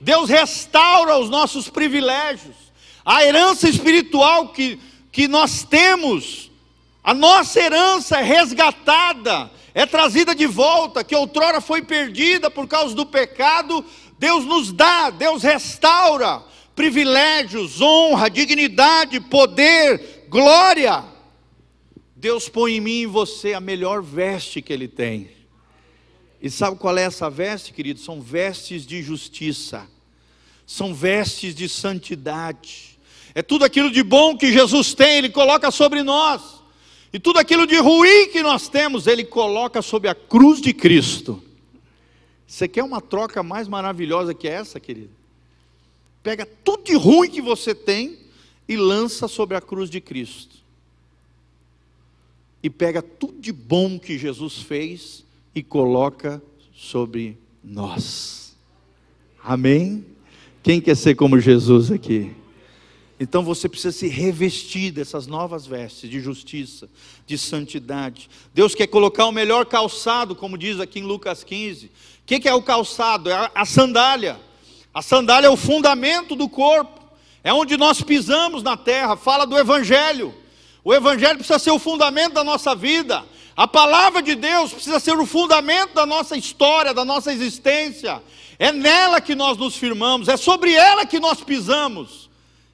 Deus 0.01 0.29
restaura 0.29 1.17
os 1.19 1.31
nossos 1.31 1.69
privilégios, 1.69 2.57
a 3.05 3.25
herança 3.25 3.69
espiritual 3.69 4.49
que, 4.49 4.77
que 5.11 5.27
nós 5.27 5.65
temos, 5.65 6.51
a 7.03 7.13
nossa 7.15 7.61
herança 7.61 8.19
é 8.19 8.23
resgatada, 8.23 9.51
é 9.75 9.87
trazida 9.87 10.35
de 10.35 10.47
volta, 10.47 11.05
que 11.05 11.15
outrora 11.15 11.61
foi 11.61 11.83
perdida 11.83 12.51
por 12.51 12.67
causa 12.67 12.95
do 12.95 13.07
pecado, 13.07 13.85
Deus 14.19 14.45
nos 14.45 14.73
dá, 14.73 15.11
Deus 15.11 15.43
restaura 15.43 16.43
privilégios, 16.81 17.79
honra, 17.83 18.31
dignidade, 18.31 19.21
poder, 19.21 20.25
glória. 20.31 21.05
Deus 22.17 22.49
põe 22.49 22.77
em 22.77 22.81
mim 22.81 22.91
e 22.91 23.03
em 23.03 23.07
você 23.07 23.53
a 23.53 23.61
melhor 23.61 24.03
veste 24.03 24.63
que 24.63 24.73
Ele 24.73 24.89
tem. 24.89 25.31
E 26.41 26.49
sabe 26.49 26.79
qual 26.79 26.97
é 26.97 27.03
essa 27.03 27.29
veste, 27.29 27.75
querido? 27.75 28.01
São 28.01 28.23
vestes 28.23 28.87
de 28.87 29.03
justiça, 29.03 29.87
são 30.67 30.95
vestes 30.95 31.55
de 31.55 31.69
santidade. 31.69 32.90
É 33.35 33.43
tudo 33.43 33.65
aquilo 33.65 33.91
de 33.91 34.03
bom 34.03 34.37
que 34.37 34.53
Jesus 34.53 34.95
tem, 34.95 35.19
Ele 35.19 35.31
coloca 35.31 35.71
sobre 35.71 36.03
nós. 36.03 36.61
E 37.13 37.19
tudo 37.19 37.39
aquilo 37.39 37.67
de 37.67 37.77
ruim 37.77 38.29
que 38.29 38.43
nós 38.43 38.69
temos, 38.69 39.07
Ele 39.07 39.25
coloca 39.25 39.83
sobre 39.83 40.09
a 40.09 40.15
cruz 40.15 40.61
de 40.61 40.73
Cristo. 40.73 41.43
Você 42.47 42.67
quer 42.67 42.83
uma 42.83 43.01
troca 43.01 43.43
mais 43.43 43.69
maravilhosa 43.69 44.35
que 44.35 44.49
essa, 44.49 44.81
querido? 44.81 45.21
pega 46.23 46.47
tudo 46.65 46.85
de 46.85 46.95
ruim 46.95 47.31
que 47.31 47.41
você 47.41 47.75
tem 47.75 48.19
e 48.69 48.77
lança 48.77 49.27
sobre 49.27 49.57
a 49.57 49.61
cruz 49.61 49.91
de 49.91 50.01
Cristo. 50.01 50.57
E 52.63 52.69
pega 52.69 53.01
tudo 53.01 53.41
de 53.41 53.53
bom 53.53 53.99
que 53.99 54.19
Jesus 54.19 54.59
fez 54.59 55.25
e 55.55 55.63
coloca 55.63 56.43
sobre 56.75 57.39
nós. 57.65 58.55
Amém? 59.43 60.05
Quem 60.63 60.81
quer 60.81 60.95
ser 60.95 61.15
como 61.15 61.41
Jesus 61.41 61.91
aqui? 61.91 62.33
Então 63.23 63.43
você 63.43 63.69
precisa 63.69 63.93
se 63.93 64.09
revestir 64.09 64.91
dessas 64.91 65.27
novas 65.27 65.67
vestes 65.67 66.09
de 66.09 66.19
justiça, 66.21 66.89
de 67.27 67.37
santidade. 67.37 68.31
Deus 68.55 68.75
quer 68.75 68.87
colocar 68.87 69.27
o 69.27 69.33
melhor 69.33 69.67
calçado, 69.67 70.35
como 70.35 70.57
diz 70.57 70.81
aqui 70.81 71.01
em 71.01 71.03
Lucas 71.03 71.45
15. 71.45 71.87
O 71.87 71.91
que 72.25 72.49
é 72.49 72.55
o 72.55 72.63
calçado? 72.63 73.29
É 73.29 73.51
a 73.55 73.67
sandália. 73.67 74.41
A 74.95 75.03
sandália 75.03 75.49
é 75.49 75.51
o 75.51 75.57
fundamento 75.57 76.35
do 76.35 76.49
corpo, 76.49 76.99
é 77.45 77.53
onde 77.53 77.77
nós 77.77 78.01
pisamos 78.01 78.63
na 78.63 78.75
terra. 78.75 79.19
Fala 79.19 79.47
do 79.47 79.59
Evangelho. 79.59 80.35
O 80.83 80.95
Evangelho 80.95 81.37
precisa 81.37 81.59
ser 81.59 81.73
o 81.73 81.79
fundamento 81.79 82.33
da 82.33 82.43
nossa 82.43 82.75
vida. 82.75 83.23
A 83.55 83.69
palavra 83.69 84.23
de 84.23 84.35
Deus 84.35 84.73
precisa 84.73 84.99
ser 84.99 85.19
o 85.19 85.27
fundamento 85.27 85.93
da 85.93 86.07
nossa 86.07 86.39
história, 86.39 86.95
da 86.95 87.05
nossa 87.05 87.31
existência. 87.31 88.23
É 88.59 88.73
nela 88.73 89.21
que 89.21 89.35
nós 89.35 89.59
nos 89.59 89.77
firmamos, 89.77 90.27
é 90.27 90.39
sobre 90.39 90.73
ela 90.73 91.05
que 91.05 91.21
nós 91.21 91.43
pisamos 91.43 92.30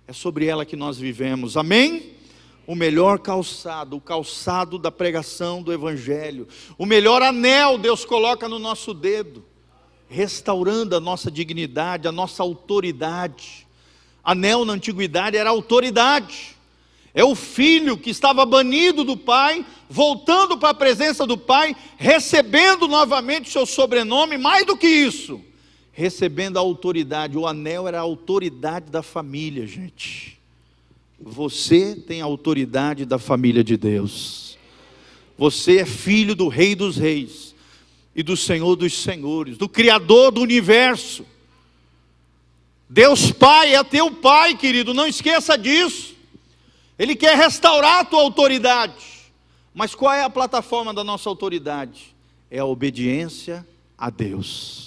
é 0.09 0.13
sobre 0.13 0.47
ela 0.47 0.65
que 0.65 0.77
nós 0.77 0.99
vivemos. 0.99 1.57
Amém? 1.57 2.13
O 2.67 2.75
melhor 2.75 3.19
calçado, 3.19 3.97
o 3.97 4.01
calçado 4.01 4.79
da 4.79 4.91
pregação 4.91 5.63
do 5.63 5.73
Evangelho, 5.73 6.47
o 6.79 6.87
melhor 6.87 7.23
anel 7.23 7.79
Deus 7.79 8.05
coloca 8.05 8.49
no 8.49 8.59
nosso 8.59 8.95
dedo, 8.95 9.45
restaurando 10.09 10.95
a 10.97 11.01
nossa 11.01 11.31
dignidade, 11.31 12.07
a 12.07 12.13
nossa 12.13 12.43
autoridade. 12.43 13.67
Anel 14.23 14.65
na 14.65 14.75
antiguidade 14.75 15.37
era 15.37 15.51
autoridade. 15.51 16.57
É 17.15 17.25
o 17.25 17.35
filho 17.35 17.97
que 17.97 18.11
estava 18.11 18.45
banido 18.45 19.03
do 19.03 19.17
pai, 19.17 19.65
voltando 19.89 20.59
para 20.59 20.71
a 20.71 20.75
presença 20.75 21.27
do 21.27 21.39
pai, 21.39 21.75
recebendo 21.97 22.87
novamente 22.87 23.51
seu 23.51 23.65
sobrenome, 23.65 24.37
mais 24.37 24.67
do 24.67 24.77
que 24.77 24.87
isso, 24.87 25.41
recebendo 25.97 26.59
a 26.59 26.61
autoridade. 26.61 27.39
O 27.39 27.47
anel 27.47 27.89
era 27.89 27.97
a 27.97 28.03
autoridade 28.03 28.91
da 28.91 29.03
família, 29.03 29.67
gente. 29.67 30.39
Você 31.19 31.97
tem 31.97 32.21
a 32.21 32.27
autoridade 32.27 33.07
da 33.07 33.19
família 33.19 33.65
de 33.65 33.79
Deus. 33.79 34.59
Você 35.39 35.79
é 35.79 35.87
filho 35.87 36.35
do 36.35 36.49
Rei 36.49 36.75
dos 36.75 36.99
Reis 36.99 37.55
e 38.15 38.23
do 38.23 38.37
Senhor 38.37 38.77
dos 38.77 38.93
Senhores, 38.93 39.57
do 39.57 39.71
Criador 39.71 40.33
do 40.33 40.43
universo. 40.43 41.25
Deus 42.91 43.33
Pai 43.33 43.75
é 43.75 43.83
teu 43.83 44.11
Pai, 44.11 44.55
querido, 44.55 44.93
não 44.93 45.07
esqueça 45.07 45.57
disso. 45.57 46.15
Ele 46.99 47.17
quer 47.17 47.39
restaurar 47.39 48.01
a 48.01 48.05
tua 48.05 48.21
autoridade. 48.21 49.33
Mas 49.75 49.95
qual 49.95 50.13
é 50.13 50.23
a 50.23 50.31
plataforma 50.31 50.93
da 50.93 51.03
nossa 51.03 51.27
autoridade? 51.31 52.15
É 52.51 52.59
a 52.59 52.67
obediência 52.67 53.67
a 53.97 54.11
Deus. 54.11 54.86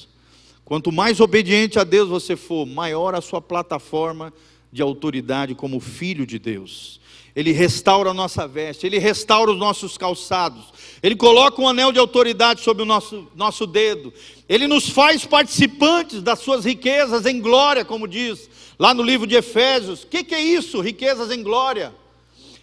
Quanto 0.69 0.91
mais 0.91 1.19
obediente 1.19 1.79
a 1.79 1.83
Deus 1.83 2.09
você 2.09 2.35
for, 2.35 2.63
maior 2.63 3.15
a 3.15 3.21
sua 3.21 3.41
plataforma 3.41 4.31
de 4.71 4.83
autoridade 4.83 5.55
como 5.55 5.79
filho 5.79 6.27
de 6.27 6.37
Deus. 6.37 7.01
Ele 7.35 7.51
restaura 7.51 8.11
a 8.11 8.13
nossa 8.13 8.47
veste, 8.47 8.85
ele 8.85 8.99
restaura 8.99 9.49
os 9.49 9.57
nossos 9.57 9.97
calçados, 9.97 10.65
ele 11.01 11.15
coloca 11.15 11.59
um 11.59 11.67
anel 11.67 11.91
de 11.91 11.97
autoridade 11.97 12.61
sobre 12.61 12.83
o 12.83 12.85
nosso, 12.85 13.27
nosso 13.35 13.65
dedo, 13.65 14.13
ele 14.47 14.67
nos 14.67 14.87
faz 14.87 15.25
participantes 15.25 16.21
das 16.21 16.37
suas 16.37 16.65
riquezas 16.65 17.25
em 17.25 17.41
glória, 17.41 17.83
como 17.83 18.07
diz 18.07 18.47
lá 18.77 18.93
no 18.93 19.01
livro 19.01 19.25
de 19.25 19.33
Efésios. 19.33 20.03
O 20.03 20.07
que, 20.07 20.23
que 20.23 20.35
é 20.35 20.39
isso, 20.39 20.81
riquezas 20.81 21.31
em 21.31 21.41
glória? 21.41 21.95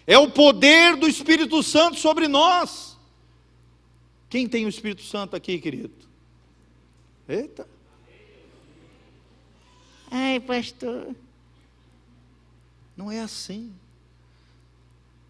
É 0.06 0.16
o 0.16 0.30
poder 0.30 0.94
do 0.94 1.08
Espírito 1.08 1.60
Santo 1.60 1.98
sobre 1.98 2.28
nós. 2.28 2.96
Quem 4.30 4.46
tem 4.46 4.64
o 4.64 4.68
Espírito 4.68 5.02
Santo 5.02 5.34
aqui, 5.34 5.58
querido? 5.58 5.90
Eita. 7.28 7.74
Pastor. 10.40 11.14
Não 12.96 13.10
é 13.10 13.20
assim. 13.20 13.72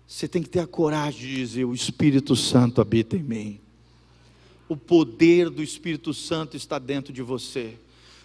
Você 0.07 0.28
tem 0.28 0.42
que 0.42 0.48
ter 0.48 0.61
a 0.61 0.66
coragem 0.66 1.20
de 1.20 1.34
dizer: 1.36 1.64
O 1.64 1.74
Espírito 1.74 2.36
Santo 2.36 2.80
habita 2.80 3.16
em 3.16 3.22
mim. 3.22 3.61
O 4.68 4.76
poder 4.76 5.50
do 5.50 5.62
Espírito 5.62 6.14
Santo 6.14 6.57
está 6.57 6.78
dentro 6.78 7.12
de 7.12 7.22
você. 7.22 7.74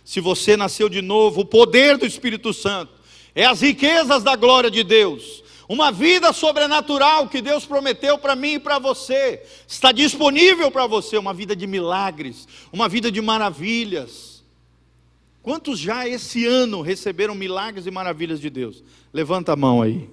Se 0.03 0.19
você 0.19 0.57
nasceu 0.57 0.89
de 0.89 1.01
novo, 1.01 1.41
o 1.41 1.45
poder 1.45 1.97
do 1.97 2.05
Espírito 2.05 2.53
Santo 2.53 2.91
é 3.33 3.45
as 3.45 3.61
riquezas 3.61 4.23
da 4.23 4.35
glória 4.35 4.69
de 4.69 4.83
Deus. 4.83 5.43
Uma 5.67 5.91
vida 5.91 6.33
sobrenatural 6.33 7.29
que 7.29 7.41
Deus 7.41 7.65
prometeu 7.65 8.17
para 8.17 8.35
mim 8.35 8.55
e 8.55 8.59
para 8.59 8.77
você. 8.77 9.41
Está 9.67 9.91
disponível 9.91 10.69
para 10.69 10.85
você 10.85 11.17
uma 11.17 11.33
vida 11.33 11.55
de 11.55 11.65
milagres, 11.65 12.47
uma 12.73 12.89
vida 12.89 13.11
de 13.11 13.21
maravilhas. 13.21 14.30
Quantos 15.43 15.79
já 15.79 16.07
esse 16.07 16.45
ano 16.45 16.81
receberam 16.81 17.33
milagres 17.33 17.87
e 17.87 17.91
maravilhas 17.91 18.39
de 18.39 18.49
Deus? 18.49 18.83
Levanta 19.11 19.53
a 19.53 19.55
mão 19.55 19.81
aí. 19.81 20.07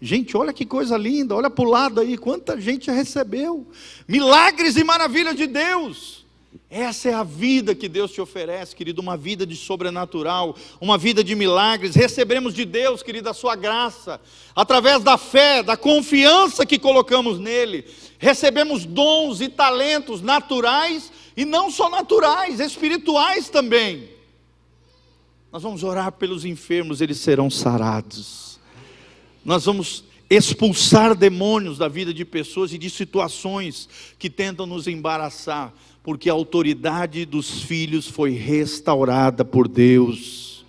Gente, 0.00 0.34
olha 0.34 0.52
que 0.52 0.64
coisa 0.64 0.96
linda, 0.96 1.36
olha 1.36 1.50
para 1.50 1.64
o 1.64 1.68
lado 1.68 2.00
aí, 2.00 2.16
quanta 2.16 2.58
gente 2.58 2.86
já 2.86 2.92
recebeu. 2.92 3.66
Milagres 4.08 4.76
e 4.76 4.84
maravilhas 4.84 5.36
de 5.36 5.46
Deus. 5.46 6.24
Essa 6.70 7.10
é 7.10 7.12
a 7.12 7.22
vida 7.22 7.74
que 7.74 7.88
Deus 7.88 8.10
te 8.10 8.20
oferece, 8.20 8.74
querido, 8.74 9.02
uma 9.02 9.16
vida 9.16 9.44
de 9.44 9.54
sobrenatural, 9.54 10.56
uma 10.80 10.96
vida 10.96 11.22
de 11.22 11.34
milagres. 11.34 11.94
Receberemos 11.94 12.54
de 12.54 12.64
Deus, 12.64 13.02
querido, 13.02 13.28
a 13.28 13.34
sua 13.34 13.54
graça, 13.54 14.20
através 14.56 15.02
da 15.02 15.18
fé, 15.18 15.62
da 15.62 15.76
confiança 15.76 16.64
que 16.64 16.78
colocamos 16.78 17.38
nele. 17.38 17.84
Recebemos 18.18 18.86
dons 18.86 19.40
e 19.40 19.48
talentos 19.48 20.22
naturais 20.22 21.12
e 21.36 21.44
não 21.44 21.70
só 21.70 21.90
naturais, 21.90 22.58
espirituais 22.58 23.50
também. 23.50 24.19
Nós 25.52 25.64
vamos 25.64 25.82
orar 25.82 26.12
pelos 26.12 26.44
enfermos, 26.44 27.00
eles 27.00 27.18
serão 27.18 27.50
sarados. 27.50 28.60
Nós 29.44 29.64
vamos 29.64 30.04
expulsar 30.28 31.16
demônios 31.16 31.76
da 31.78 31.88
vida 31.88 32.14
de 32.14 32.24
pessoas 32.24 32.72
e 32.72 32.78
de 32.78 32.88
situações 32.88 33.88
que 34.16 34.30
tentam 34.30 34.64
nos 34.64 34.86
embaraçar, 34.86 35.74
porque 36.04 36.30
a 36.30 36.32
autoridade 36.32 37.24
dos 37.24 37.62
filhos 37.62 38.06
foi 38.06 38.30
restaurada 38.30 39.44
por 39.44 39.66
Deus. 39.66 40.64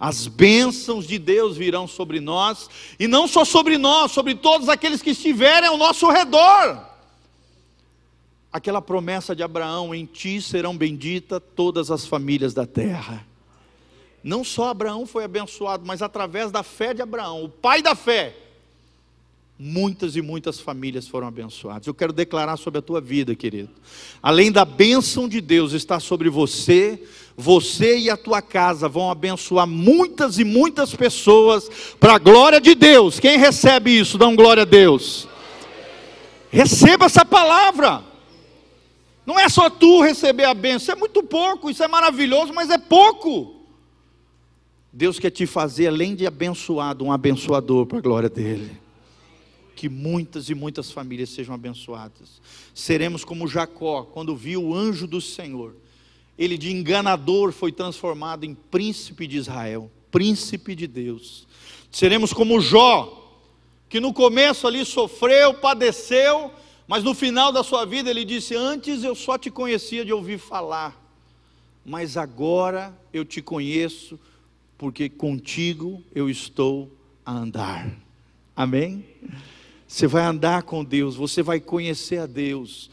As 0.00 0.26
bênçãos 0.26 1.06
de 1.06 1.16
Deus 1.16 1.56
virão 1.56 1.86
sobre 1.86 2.18
nós, 2.18 2.68
e 2.98 3.06
não 3.06 3.28
só 3.28 3.44
sobre 3.44 3.78
nós, 3.78 4.10
sobre 4.10 4.34
todos 4.34 4.68
aqueles 4.68 5.00
que 5.00 5.10
estiverem 5.10 5.68
ao 5.68 5.78
nosso 5.78 6.10
redor. 6.10 6.84
Aquela 8.52 8.82
promessa 8.82 9.34
de 9.34 9.44
Abraão: 9.44 9.94
em 9.94 10.04
ti 10.04 10.42
serão 10.42 10.76
benditas 10.76 11.40
todas 11.54 11.88
as 11.92 12.04
famílias 12.04 12.52
da 12.52 12.66
terra. 12.66 13.24
Não 14.24 14.42
só 14.42 14.70
Abraão 14.70 15.04
foi 15.04 15.22
abençoado, 15.22 15.84
mas 15.86 16.00
através 16.00 16.50
da 16.50 16.62
fé 16.62 16.94
de 16.94 17.02
Abraão, 17.02 17.44
o 17.44 17.48
pai 17.50 17.82
da 17.82 17.94
fé, 17.94 18.34
muitas 19.58 20.16
e 20.16 20.22
muitas 20.22 20.58
famílias 20.58 21.06
foram 21.06 21.28
abençoadas. 21.28 21.86
Eu 21.86 21.92
quero 21.92 22.10
declarar 22.10 22.56
sobre 22.56 22.78
a 22.78 22.82
tua 22.82 23.02
vida, 23.02 23.34
querido. 23.34 23.68
Além 24.22 24.50
da 24.50 24.64
bênção 24.64 25.28
de 25.28 25.42
Deus 25.42 25.74
estar 25.74 26.00
sobre 26.00 26.30
você, 26.30 27.06
você 27.36 27.98
e 27.98 28.08
a 28.08 28.16
tua 28.16 28.40
casa 28.40 28.88
vão 28.88 29.10
abençoar 29.10 29.66
muitas 29.66 30.38
e 30.38 30.44
muitas 30.44 30.94
pessoas 30.94 31.68
para 32.00 32.14
a 32.14 32.18
glória 32.18 32.62
de 32.62 32.74
Deus. 32.74 33.20
Quem 33.20 33.36
recebe 33.36 33.90
isso, 33.90 34.16
dá 34.16 34.26
um 34.26 34.34
glória 34.34 34.62
a 34.62 34.66
Deus. 34.66 35.28
Receba 36.50 37.04
essa 37.04 37.26
palavra. 37.26 38.02
Não 39.26 39.38
é 39.38 39.50
só 39.50 39.68
tu 39.68 40.00
receber 40.00 40.44
a 40.44 40.54
bênção, 40.54 40.78
isso 40.78 40.92
é 40.92 40.94
muito 40.94 41.22
pouco, 41.22 41.68
isso 41.68 41.84
é 41.84 41.88
maravilhoso, 41.88 42.54
mas 42.54 42.70
é 42.70 42.78
pouco. 42.78 43.63
Deus 44.96 45.18
quer 45.18 45.30
te 45.30 45.44
fazer, 45.44 45.88
além 45.88 46.14
de 46.14 46.24
abençoado, 46.24 47.04
um 47.04 47.10
abençoador 47.10 47.84
para 47.84 47.98
a 47.98 48.00
glória 48.00 48.28
dele. 48.28 48.80
Que 49.74 49.88
muitas 49.88 50.48
e 50.48 50.54
muitas 50.54 50.92
famílias 50.92 51.30
sejam 51.30 51.52
abençoadas. 51.52 52.40
Seremos 52.72 53.24
como 53.24 53.48
Jacó, 53.48 54.04
quando 54.04 54.36
viu 54.36 54.62
o 54.62 54.72
anjo 54.74 55.08
do 55.08 55.20
Senhor. 55.20 55.74
Ele 56.38 56.56
de 56.56 56.70
enganador 56.70 57.50
foi 57.50 57.72
transformado 57.72 58.44
em 58.44 58.54
príncipe 58.54 59.26
de 59.26 59.36
Israel, 59.36 59.90
príncipe 60.12 60.76
de 60.76 60.86
Deus. 60.86 61.48
Seremos 61.90 62.32
como 62.32 62.60
Jó, 62.60 63.36
que 63.88 63.98
no 63.98 64.12
começo 64.12 64.64
ali 64.64 64.84
sofreu, 64.84 65.54
padeceu, 65.54 66.52
mas 66.86 67.02
no 67.02 67.14
final 67.14 67.50
da 67.50 67.64
sua 67.64 67.84
vida 67.84 68.10
ele 68.10 68.24
disse: 68.24 68.54
Antes 68.54 69.02
eu 69.02 69.16
só 69.16 69.36
te 69.36 69.50
conhecia 69.50 70.04
de 70.04 70.12
ouvir 70.12 70.38
falar, 70.38 70.96
mas 71.84 72.16
agora 72.16 72.96
eu 73.12 73.24
te 73.24 73.42
conheço 73.42 74.20
porque 74.84 75.08
contigo 75.08 76.04
eu 76.14 76.28
estou 76.28 76.94
a 77.24 77.32
andar. 77.32 77.90
Amém? 78.54 79.02
Você 79.88 80.06
vai 80.06 80.22
andar 80.24 80.64
com 80.64 80.84
Deus, 80.84 81.16
você 81.16 81.42
vai 81.42 81.58
conhecer 81.58 82.18
a 82.18 82.26
Deus, 82.26 82.90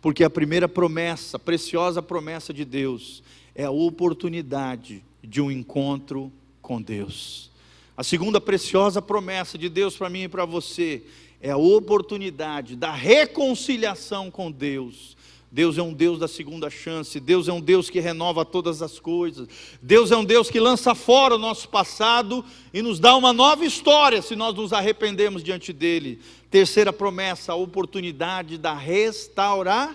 porque 0.00 0.22
a 0.22 0.30
primeira 0.30 0.68
promessa, 0.68 1.36
a 1.36 1.40
preciosa 1.40 2.00
promessa 2.00 2.54
de 2.54 2.64
Deus, 2.64 3.20
é 3.52 3.64
a 3.64 3.70
oportunidade 3.72 5.04
de 5.24 5.40
um 5.40 5.50
encontro 5.50 6.30
com 6.62 6.80
Deus. 6.80 7.50
A 7.96 8.04
segunda 8.04 8.40
preciosa 8.40 9.02
promessa 9.02 9.58
de 9.58 9.68
Deus 9.68 9.96
para 9.96 10.08
mim 10.08 10.22
e 10.22 10.28
para 10.28 10.44
você 10.44 11.02
é 11.40 11.50
a 11.50 11.56
oportunidade 11.56 12.76
da 12.76 12.92
reconciliação 12.92 14.30
com 14.30 14.52
Deus. 14.52 15.16
Deus 15.54 15.78
é 15.78 15.82
um 15.84 15.92
Deus 15.92 16.18
da 16.18 16.26
segunda 16.26 16.68
chance, 16.68 17.20
Deus 17.20 17.46
é 17.46 17.52
um 17.52 17.60
Deus 17.60 17.88
que 17.88 18.00
renova 18.00 18.44
todas 18.44 18.82
as 18.82 18.98
coisas, 18.98 19.46
Deus 19.80 20.10
é 20.10 20.16
um 20.16 20.24
Deus 20.24 20.50
que 20.50 20.58
lança 20.58 20.96
fora 20.96 21.36
o 21.36 21.38
nosso 21.38 21.68
passado 21.68 22.44
e 22.72 22.82
nos 22.82 22.98
dá 22.98 23.14
uma 23.14 23.32
nova 23.32 23.64
história 23.64 24.20
se 24.20 24.34
nós 24.34 24.52
nos 24.56 24.72
arrependemos 24.72 25.44
diante 25.44 25.72
dEle. 25.72 26.18
Terceira 26.50 26.92
promessa, 26.92 27.52
a 27.52 27.54
oportunidade 27.54 28.58
da 28.58 28.74
restauração. 28.74 29.94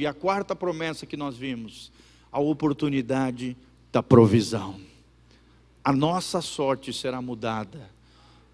E 0.00 0.06
a 0.06 0.14
quarta 0.14 0.56
promessa 0.56 1.04
que 1.04 1.14
nós 1.14 1.36
vimos, 1.36 1.92
a 2.32 2.40
oportunidade 2.40 3.54
da 3.92 4.02
provisão. 4.02 4.80
A 5.84 5.92
nossa 5.92 6.40
sorte 6.40 6.90
será 6.90 7.20
mudada. 7.20 7.90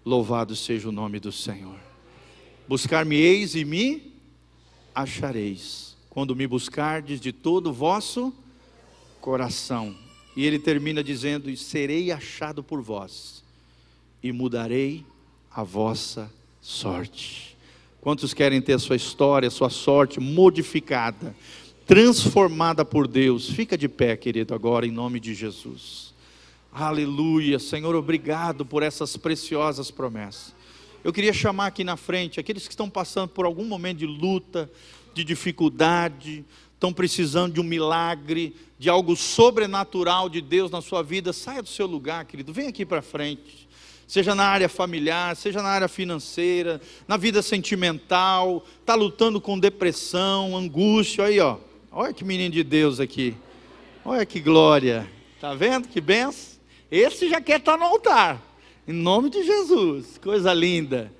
Louvado 0.03 0.57
seja 0.57 0.89
o 0.89 0.91
nome 0.91 1.21
do 1.21 1.31
Senhor. 1.31 1.79
Buscar-me-eis 2.67 3.55
e 3.55 3.63
me 3.63 4.13
achareis, 4.95 5.84
quando 6.15 6.33
me 6.33 6.47
buscardes 6.47 7.19
de 7.19 7.33
todo 7.33 7.71
o 7.71 7.73
vosso 7.73 8.33
coração. 9.19 9.93
E 10.33 10.45
ele 10.45 10.57
termina 10.57 11.03
dizendo: 11.03 11.49
E 11.49 11.57
serei 11.57 12.09
achado 12.09 12.63
por 12.63 12.81
vós, 12.81 13.43
e 14.23 14.31
mudarei 14.31 15.05
a 15.51 15.61
vossa 15.61 16.31
sorte. 16.61 17.57
Quantos 17.99 18.33
querem 18.33 18.61
ter 18.61 18.73
a 18.73 18.79
sua 18.79 18.95
história, 18.95 19.49
a 19.49 19.51
sua 19.51 19.69
sorte 19.69 20.21
modificada, 20.21 21.35
transformada 21.85 22.85
por 22.85 23.09
Deus? 23.09 23.49
Fica 23.49 23.77
de 23.77 23.89
pé, 23.89 24.15
querido, 24.15 24.53
agora, 24.53 24.87
em 24.87 24.91
nome 24.91 25.19
de 25.19 25.33
Jesus. 25.33 26.13
Aleluia, 26.71 27.59
Senhor, 27.59 27.93
obrigado 27.93 28.65
por 28.65 28.83
essas 28.83 29.17
preciosas 29.17 29.91
promessas. 29.91 30.55
Eu 31.03 31.13
queria 31.13 31.33
chamar 31.33 31.67
aqui 31.67 31.83
na 31.83 31.97
frente 31.97 32.39
aqueles 32.39 32.67
que 32.67 32.73
estão 32.73 32.89
passando 32.89 33.29
por 33.29 33.45
algum 33.45 33.65
momento 33.65 33.99
de 33.99 34.07
luta, 34.07 34.71
de 35.15 35.23
dificuldade, 35.23 36.45
estão 36.73 36.91
precisando 36.93 37.53
de 37.53 37.61
um 37.61 37.63
milagre, 37.63 38.53
de 38.77 38.89
algo 38.89 39.15
sobrenatural 39.15 40.27
de 40.29 40.41
Deus 40.41 40.69
na 40.69 40.81
sua 40.81 41.01
vida. 41.01 41.31
Saia 41.31 41.63
do 41.63 41.69
seu 41.69 41.87
lugar, 41.87 42.25
querido, 42.25 42.51
vem 42.51 42.67
aqui 42.67 42.85
para 42.85 43.01
frente 43.01 43.65
seja 44.07 44.35
na 44.35 44.45
área 44.45 44.69
familiar, 44.69 45.35
seja 45.35 45.61
na 45.61 45.69
área 45.69 45.87
financeira, 45.87 46.79
na 47.07 47.17
vida 47.17 47.41
sentimental, 47.41 48.63
está 48.79 48.93
lutando 48.93 49.41
com 49.41 49.57
depressão, 49.57 50.55
angústia, 50.55 51.25
aí 51.25 51.39
ó, 51.39 51.57
olha 51.91 52.13
que 52.13 52.23
menino 52.23 52.53
de 52.53 52.63
Deus 52.63 52.99
aqui, 52.99 53.35
olha 54.03 54.25
que 54.25 54.39
glória, 54.39 55.09
tá 55.41 55.53
vendo 55.53 55.87
que 55.87 55.99
benção? 55.99 56.55
Esse 56.91 57.27
já 57.27 57.41
quer 57.41 57.59
estar 57.59 57.77
no 57.77 57.83
altar, 57.83 58.39
em 58.87 58.93
nome 58.93 59.29
de 59.29 59.43
Jesus, 59.43 60.19
coisa 60.19 60.53
linda, 60.53 61.11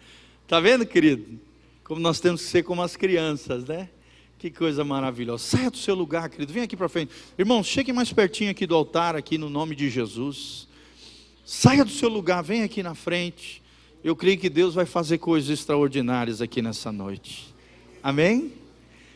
tá 0.47 0.59
vendo 0.59 0.85
querido? 0.85 1.39
Como 1.85 2.01
nós 2.01 2.19
temos 2.19 2.41
que 2.41 2.47
ser 2.47 2.63
como 2.63 2.81
as 2.81 2.97
crianças, 2.97 3.63
né? 3.65 3.87
Que 4.39 4.49
coisa 4.49 4.83
maravilhosa. 4.83 5.43
Saia 5.43 5.69
do 5.69 5.77
seu 5.77 5.93
lugar, 5.93 6.27
querido. 6.29 6.51
Vem 6.51 6.63
aqui 6.63 6.75
para 6.75 6.89
frente. 6.89 7.13
Irmãos, 7.37 7.67
chegue 7.67 7.93
mais 7.93 8.11
pertinho 8.11 8.49
aqui 8.49 8.65
do 8.65 8.73
altar, 8.73 9.15
aqui 9.15 9.37
no 9.37 9.51
nome 9.51 9.75
de 9.75 9.87
Jesus. 9.87 10.67
Saia 11.45 11.85
do 11.85 11.91
seu 11.91 12.09
lugar, 12.09 12.43
vem 12.43 12.63
aqui 12.63 12.81
na 12.81 12.95
frente. 12.95 13.61
Eu 14.03 14.15
creio 14.15 14.35
que 14.39 14.49
Deus 14.49 14.73
vai 14.73 14.87
fazer 14.87 15.19
coisas 15.19 15.47
extraordinárias 15.47 16.41
aqui 16.41 16.59
nessa 16.59 16.91
noite. 16.91 17.53
Amém? 18.01 18.51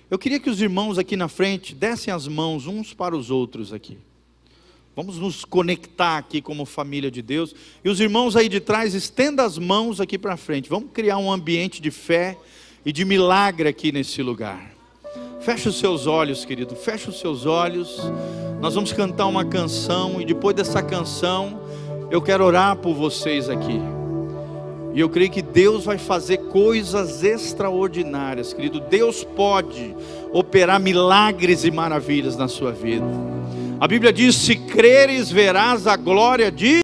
Eu 0.08 0.20
queria 0.20 0.40
que 0.40 0.50
os 0.50 0.62
irmãos 0.62 1.00
aqui 1.00 1.16
na 1.16 1.28
frente 1.28 1.74
dessem 1.74 2.14
as 2.14 2.28
mãos 2.28 2.68
uns 2.68 2.94
para 2.94 3.18
os 3.18 3.32
outros 3.32 3.74
aqui. 3.74 3.98
Vamos 4.96 5.18
nos 5.18 5.44
conectar 5.44 6.20
aqui 6.20 6.40
como 6.40 6.66
família 6.66 7.10
de 7.10 7.24
Deus. 7.24 7.56
E 7.84 7.90
os 7.90 8.00
irmãos 8.00 8.36
aí 8.36 8.48
de 8.48 8.60
trás, 8.60 8.94
estenda 8.94 9.44
as 9.44 9.58
mãos 9.58 10.00
aqui 10.00 10.20
para 10.20 10.38
frente. 10.38 10.70
Vamos 10.70 10.92
criar 10.94 11.18
um 11.18 11.32
ambiente 11.32 11.82
de 11.82 11.90
fé 11.90 12.38
e 12.86 12.92
de 12.92 13.06
milagre 13.06 13.70
aqui 13.70 13.92
nesse 13.92 14.22
lugar. 14.22 14.72
Feche 15.42 15.70
os 15.70 15.80
seus 15.80 16.08
olhos, 16.08 16.44
querido. 16.46 16.76
Feche 16.76 17.10
os 17.10 17.20
seus 17.20 17.46
olhos. 17.46 18.00
Nós 18.62 18.76
vamos 18.76 18.92
cantar 18.92 19.26
uma 19.26 19.46
canção 19.46 20.20
e 20.20 20.26
depois 20.26 20.56
dessa 20.56 20.82
canção 20.82 21.62
eu 22.12 22.22
quero 22.22 22.44
orar 22.44 22.76
por 22.76 22.94
vocês 22.94 23.50
aqui. 23.50 23.80
E 24.94 25.00
eu 25.00 25.08
creio 25.08 25.30
que 25.30 25.42
Deus 25.42 25.86
vai 25.86 25.98
fazer 25.98 26.38
coisas 26.38 27.24
extraordinárias, 27.24 28.54
querido. 28.54 28.80
Deus 28.80 29.24
pode 29.24 29.96
operar 30.34 30.80
milagres 30.80 31.64
e 31.64 31.72
maravilhas 31.72 32.36
na 32.36 32.48
sua 32.48 32.72
vida. 32.72 33.06
A 33.80 33.88
Bíblia 33.88 34.12
diz: 34.12 34.36
se 34.36 34.56
creres, 34.56 35.32
verás 35.32 35.86
a 35.88 35.96
glória 35.96 36.52
de 36.52 36.80